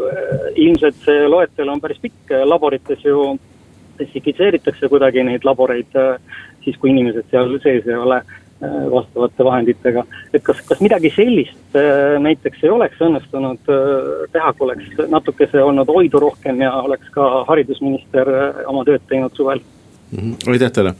ilmselt 0.55 0.95
see 1.05 1.27
loetelu 1.29 1.69
on 1.69 1.81
päris 1.83 1.99
pikk, 2.01 2.33
laborites 2.49 3.03
ju 3.05 3.35
desinfitseeritakse 3.99 4.89
kuidagi 4.89 5.21
neid 5.21 5.45
laboreid 5.45 5.93
siis, 6.63 6.79
kui 6.81 6.89
inimesed 6.89 7.29
seal 7.29 7.53
sees 7.61 7.85
ei 7.85 7.99
ole 8.01 8.23
Äh, 8.25 8.44
vastavate 8.91 9.45
vahenditega. 9.47 10.03
et 10.33 10.43
kas, 10.43 10.61
kas 10.67 10.81
midagi 10.81 11.11
sellist 11.15 11.77
äh, 11.79 12.17
näiteks 12.21 12.63
ei 12.63 12.73
oleks 12.73 13.01
õnnestunud 13.01 13.71
äh, 13.71 14.25
teha, 14.33 14.53
kui 14.53 14.67
oleks 14.69 15.09
natukese 15.11 15.63
olnud 15.63 15.89
oidu 15.89 16.21
rohkem 16.23 16.61
ja 16.61 16.73
oleks 16.81 17.09
ka 17.15 17.45
haridusminister 17.49 18.31
oma 18.67 18.85
tööd 18.87 19.03
teinud 19.09 19.35
suvel. 19.35 19.63
Aitäh 20.13 20.69
teile, 20.71 20.91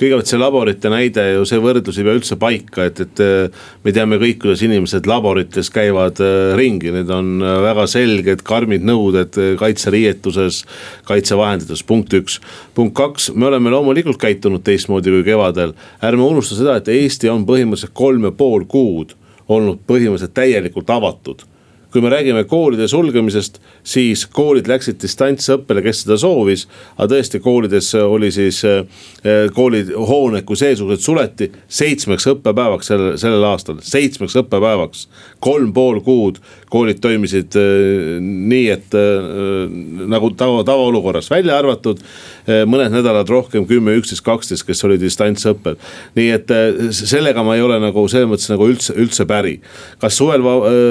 kõigepealt 0.00 0.30
see 0.30 0.38
laborite 0.40 0.90
näide 0.92 1.24
ju 1.34 1.44
see 1.48 1.60
võrdlus 1.62 1.98
ei 2.00 2.06
pea 2.06 2.16
üldse 2.16 2.38
paika, 2.40 2.86
et, 2.88 3.02
et 3.04 3.22
äh, 3.22 3.66
me 3.84 3.92
teame 3.94 4.18
kõik, 4.22 4.38
kuidas 4.42 4.64
inimesed 4.64 5.08
laborites 5.10 5.68
käivad 5.74 6.20
äh, 6.24 6.54
ringi, 6.58 6.90
need 6.94 7.12
on 7.12 7.44
äh, 7.44 7.58
väga 7.66 7.86
selged, 7.90 8.42
karmid 8.46 8.86
nõuded 8.88 9.36
kaitseriietuses, 9.60 10.62
kaitsevahendites, 11.08 11.84
punkt 11.86 12.16
üks. 12.16 12.40
punkt 12.74 12.96
kaks, 12.98 13.30
me 13.36 13.50
oleme 13.50 13.72
loomulikult 13.74 14.18
käitunud 14.22 14.64
teistmoodi 14.64 15.12
kui 15.12 15.26
kevadel, 15.28 15.76
ärme 16.02 16.24
unusta 16.24 16.58
seda, 16.58 16.78
et 16.80 16.88
Eesti 16.88 17.30
on 17.32 17.44
põhimõtteliselt 17.48 17.94
kolm 17.94 18.30
ja 18.30 18.32
pool 18.34 18.64
kuud 18.64 19.12
olnud 19.52 19.84
põhimõtteliselt 19.86 20.34
täielikult 20.40 20.90
avatud 20.90 21.44
kui 21.94 22.02
me 22.02 22.10
räägime 22.10 22.42
koolide 22.50 22.88
sulgemisest, 22.90 23.60
siis 23.86 24.24
koolid 24.26 24.66
läksid 24.66 24.98
distantsõppele, 24.98 25.82
kes 25.84 26.00
seda 26.02 26.16
soovis. 26.18 26.66
aga 26.96 27.06
tõesti, 27.12 27.38
koolides 27.40 27.92
oli 28.02 28.32
siis 28.34 28.58
eh, 28.66 28.82
koolihooned 29.54 30.42
kui 30.42 30.58
seesugused 30.58 31.04
suleti 31.04 31.52
seitsmeks 31.68 32.26
õppepäevaks 32.32 32.90
sellel, 32.90 33.14
sellel 33.22 33.46
aastal, 33.46 33.78
seitsmeks 33.78 34.34
õppepäevaks. 34.42 35.06
kolm 35.38 35.70
pool 35.72 36.00
kuud 36.02 36.42
koolid 36.74 37.00
toimisid 37.04 37.56
eh, 37.60 38.18
nii, 38.20 38.66
et 38.74 38.98
eh, 38.98 39.28
nagu 40.10 40.32
tava, 40.38 40.64
tavaolukorras, 40.66 41.30
välja 41.32 41.58
arvatud 41.60 42.02
mõned 42.44 42.92
nädalad 42.92 43.30
rohkem, 43.32 43.64
kümme, 43.64 43.94
üksteist, 43.96 44.20
kaksteist, 44.26 44.66
kes 44.68 44.84
olid 44.84 45.00
distantsõppel. 45.00 45.78
nii 46.18 46.26
et 46.34 46.50
sellega 46.92 47.40
ma 47.46 47.54
ei 47.56 47.62
ole 47.64 47.78
nagu 47.80 48.04
selles 48.12 48.28
mõttes 48.28 48.50
nagu 48.52 48.66
üldse, 48.68 48.92
üldse 49.00 49.24
päri. 49.24 49.54
kas 49.98 50.18
suvel 50.18 50.44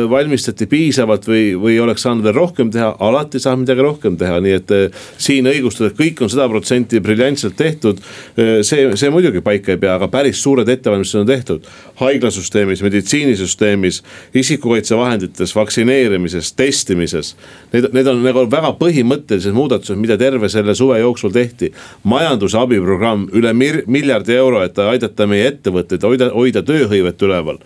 valmistati 0.09 0.65
piisavalt 0.69 1.27
või, 1.29 1.43
või 1.59 1.77
oleks 1.83 2.07
saanud 2.07 2.25
veel 2.25 2.33
rohkem 2.39 2.71
teha, 2.73 2.95
alati 2.99 3.41
saab 3.43 3.61
midagi 3.61 3.85
rohkem 3.85 4.17
teha, 4.17 4.39
nii 4.41 4.55
et 4.57 4.73
siin 5.21 5.47
õigustada, 5.49 5.91
et 5.91 5.99
kõik 5.99 6.23
on 6.23 6.31
sada 6.31 6.47
protsenti 6.49 7.01
briljantselt 7.03 7.55
tehtud. 7.59 8.01
Eh, 8.37 8.61
see, 8.65 8.87
see 8.99 9.11
muidugi 9.13 9.43
paika 9.45 9.73
ei 9.73 9.81
pea, 9.81 9.97
aga 9.97 10.09
päris 10.11 10.41
suured 10.43 10.69
ettevalmistused 10.69 11.23
on 11.23 11.29
tehtud 11.29 11.69
haiglasüsteemis, 12.01 12.83
meditsiinisüsteemis, 12.85 14.01
isikukaitsevahendites, 14.41 15.53
vaktsineerimises, 15.73 16.53
testimises. 16.53 17.35
Need, 17.71 17.89
need 17.93 18.07
on 18.07 18.21
nagu 18.23 18.45
väga 18.51 18.73
põhimõttelised 18.77 19.53
muudatused, 19.55 19.97
mida 19.97 20.17
terve 20.17 20.49
selle 20.49 20.75
suve 20.75 20.99
jooksul 20.99 21.31
tehti. 21.33 21.71
majanduse 22.03 22.57
abiprogramm 22.57 23.29
üle 23.33 23.53
miljardi 23.87 24.35
euro, 24.35 24.61
et 24.63 24.77
aidata 24.77 25.27
meie 25.27 25.47
ettevõtteid, 25.47 26.03
hoida, 26.03 26.29
hoida 26.33 26.61
tööhõivet 26.61 27.21
üleval 27.21 27.59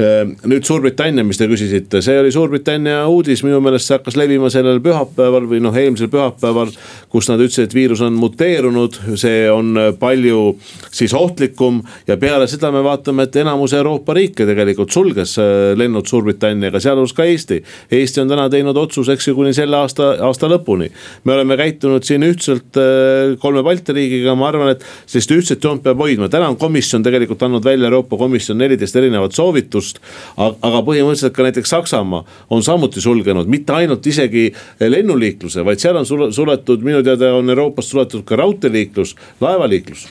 nüüd 0.00 0.66
Suurbritannia, 0.66 1.24
mis 1.26 1.38
te 1.40 1.48
küsisite, 1.50 2.00
see 2.04 2.18
oli 2.20 2.32
Suurbritannia 2.32 3.02
uudis, 3.10 3.42
minu 3.46 3.60
meelest 3.64 3.88
see 3.88 3.96
hakkas 3.98 4.16
levima 4.18 4.50
sellel 4.52 4.80
pühapäeval 4.84 5.48
või 5.50 5.60
noh, 5.62 5.76
eelmisel 5.76 6.10
pühapäeval. 6.12 6.72
kus 7.10 7.26
nad 7.26 7.40
ütlesid, 7.42 7.66
et 7.66 7.74
viirus 7.74 8.00
on 8.06 8.14
muteerunud, 8.14 8.96
see 9.18 9.48
on 9.50 9.74
palju 9.98 10.54
siis 10.94 11.14
ohtlikum 11.16 11.80
ja 12.06 12.16
peale 12.20 12.46
seda 12.50 12.70
me 12.70 12.82
vaatame, 12.84 13.26
et 13.26 13.36
enamus 13.42 13.74
Euroopa 13.74 14.14
riike 14.14 14.46
tegelikult 14.46 14.94
sulges 14.94 15.36
äh, 15.42 15.72
lennud 15.78 16.06
Suurbritanniaga, 16.06 16.80
sealhulgas 16.80 17.14
ka 17.16 17.26
Eesti. 17.26 17.60
Eesti 17.90 18.22
on 18.22 18.30
täna 18.30 18.46
teinud 18.52 18.78
otsuse, 18.78 19.16
eks 19.16 19.28
ju, 19.28 19.34
kuni 19.38 19.52
selle 19.56 19.78
aasta, 19.80 20.12
aasta 20.26 20.50
lõpuni. 20.50 20.90
me 21.24 21.34
oleme 21.34 21.58
käitunud 21.58 22.06
siin 22.06 22.24
ühtselt 22.26 22.78
äh, 22.78 23.36
kolme 23.42 23.64
Balti 23.66 23.96
riigiga, 23.96 24.36
ma 24.38 24.48
arvan, 24.48 24.74
et 24.76 24.86
sellist 25.06 25.34
ühtset 25.34 25.64
joont 25.64 25.82
peab 25.82 25.98
hoidma, 25.98 26.30
täna 26.30 26.48
on 26.52 26.58
komisjon 26.60 27.02
tegelikult 27.02 27.42
andnud 27.42 27.66
välja, 27.66 27.90
Euroopa 27.90 28.16
Komisjon 28.20 28.58
neliteist 28.60 28.96
erinevat 28.96 29.34
soovitust 29.34 29.89
tegevust. 29.90 30.00
aga 30.36 30.82
põhimõtteliselt 30.86 31.34
ka 31.34 31.42
näiteks 31.42 31.70
Saksamaa 31.70 32.24
on 32.50 32.62
samuti 32.62 33.00
sulgenud 33.00 33.46
mitte 33.46 33.72
ainult 33.72 34.06
isegi 34.06 34.52
lennuliikluse, 34.80 35.64
vaid 35.64 35.80
seal 35.80 35.96
on 35.96 36.06
suletud, 36.06 36.82
minu 36.82 37.02
teada 37.02 37.34
on 37.34 37.50
Euroopast 37.50 37.90
suletud 37.90 38.24
ka 38.24 38.36
raudteeliiklus, 38.36 39.16
laevaliiklus 39.40 40.08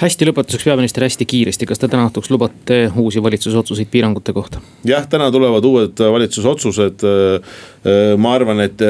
hästi 0.00 0.28
lõpetuseks 0.28 0.64
peaminister 0.64 1.04
hästi 1.04 1.26
kiiresti, 1.28 1.68
kas 1.68 1.80
te 1.80 1.88
täna 1.90 2.06
õhtuks 2.08 2.30
lubate 2.32 2.80
uusi 2.98 3.22
valitsuse 3.22 3.58
otsuseid 3.60 3.90
piirangute 3.92 4.32
kohta? 4.36 4.62
jah, 4.88 5.04
täna 5.10 5.28
tulevad 5.32 5.66
uued 5.68 6.00
valitsuse 6.00 6.48
otsused 6.48 7.04
ma 8.20 8.34
arvan, 8.36 8.60
et 8.64 8.82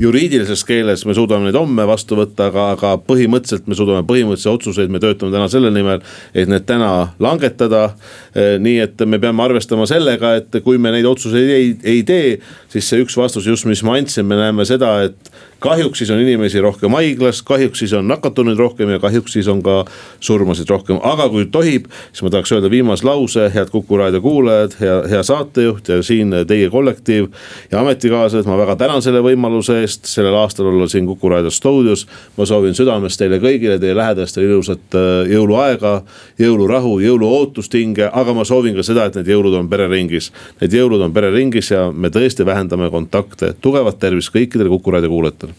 juriidilises 0.00 0.64
keeles 0.68 1.04
me 1.08 1.16
suudame 1.16 1.48
neid 1.48 1.56
homme 1.56 1.86
vastu 1.88 2.18
võtta, 2.18 2.50
aga, 2.50 2.66
aga 2.74 2.94
põhimõtteliselt 3.06 3.68
me 3.70 3.78
suudame 3.78 4.04
põhimõttelisi 4.08 4.50
otsuseid, 4.52 4.92
me 4.92 5.00
töötame 5.00 5.32
täna 5.32 5.48
selle 5.52 5.72
nimel, 5.72 6.02
et 6.34 6.50
need 6.50 6.66
täna 6.68 6.90
langetada. 7.22 7.86
nii 8.34 8.78
et 8.82 9.00
me 9.06 9.18
peame 9.22 9.42
arvestama 9.44 9.86
sellega, 9.88 10.34
et 10.40 10.60
kui 10.64 10.78
me 10.78 10.92
neid 10.92 11.06
otsuseid 11.08 11.50
ei, 11.56 11.72
ei 11.84 12.02
tee, 12.04 12.38
siis 12.72 12.88
see 12.88 13.04
üks 13.04 13.16
vastus 13.16 13.46
just, 13.46 13.68
mis 13.68 13.82
ma 13.86 13.96
andsin, 13.98 14.26
me 14.26 14.36
näeme 14.36 14.64
seda, 14.68 14.96
et 15.08 15.32
kahjuks 15.64 15.98
siis 15.98 16.10
on 16.12 16.20
inimesi 16.20 16.60
rohkem 16.60 16.92
haiglas, 16.92 17.40
kahjuks 17.42 17.80
siis 17.80 17.92
on 17.96 18.08
nakatunuid 18.08 18.58
rohkem 18.60 18.90
ja 18.92 18.98
kahjuks 19.00 19.32
siis 19.32 19.48
on 19.48 19.62
ka 19.64 19.84
surmasid 20.20 20.68
rohkem. 20.68 20.98
aga 21.02 21.28
kui 21.32 21.46
tohib, 21.46 21.86
siis 22.12 22.22
ma 22.26 22.32
tahaks 22.34 22.52
öelda 22.52 22.70
viimase 22.70 23.06
lause, 23.06 23.48
head 23.54 23.72
Kuku 23.72 23.96
raadio 23.96 24.20
kuulajad, 24.20 24.76
hea, 24.80 24.96
hea 25.10 25.22
saatejuht 25.24 25.88
ja 25.88 26.02
siin 26.02 26.34
teie 26.46 26.68
kollektiiv 26.70 27.30
ja 27.72 27.80
ametikaaslased, 27.80 28.48
ma 28.50 28.58
väga 28.60 28.76
tänan 28.82 29.02
selle 29.02 29.22
võimaluse 29.24 29.78
eest 29.80 30.10
sellel 30.10 30.36
aastal 30.42 30.68
olla 30.68 30.88
siin 30.90 31.08
Kuku 31.08 31.32
raadio 31.32 31.50
stuudios. 31.50 32.06
ma 32.36 32.46
soovin 32.46 32.76
südamest 32.76 33.18
teile 33.18 33.40
kõigile, 33.40 33.78
teie 33.80 33.96
lähedastele 33.96 34.50
ilusat 34.50 34.98
äh, 35.00 35.32
jõuluaega, 35.32 35.94
jõulurahu, 36.38 36.98
jõuluootust 37.06 37.74
hinge, 37.74 38.10
aga 38.12 38.36
ma 38.36 38.44
soovin 38.44 38.76
ka 38.76 38.84
seda, 38.84 39.08
et 39.08 39.16
need 39.20 39.32
jõulud 39.32 39.56
on 39.58 39.68
pereringis. 39.72 40.32
Need 40.60 40.76
jõulud 40.76 41.08
on 41.08 41.16
pereringis 41.16 41.72
ja 41.72 41.88
me 41.92 42.12
tõesti 42.12 42.46
vähendame 42.46 42.90
kontakte, 42.92 43.54
tugevat 43.60 43.98
tervist 43.98 44.34
kõikidele 44.34 44.68
Kuku 44.74 44.92
raadio 44.92 45.14
kuulajatele 45.14 45.53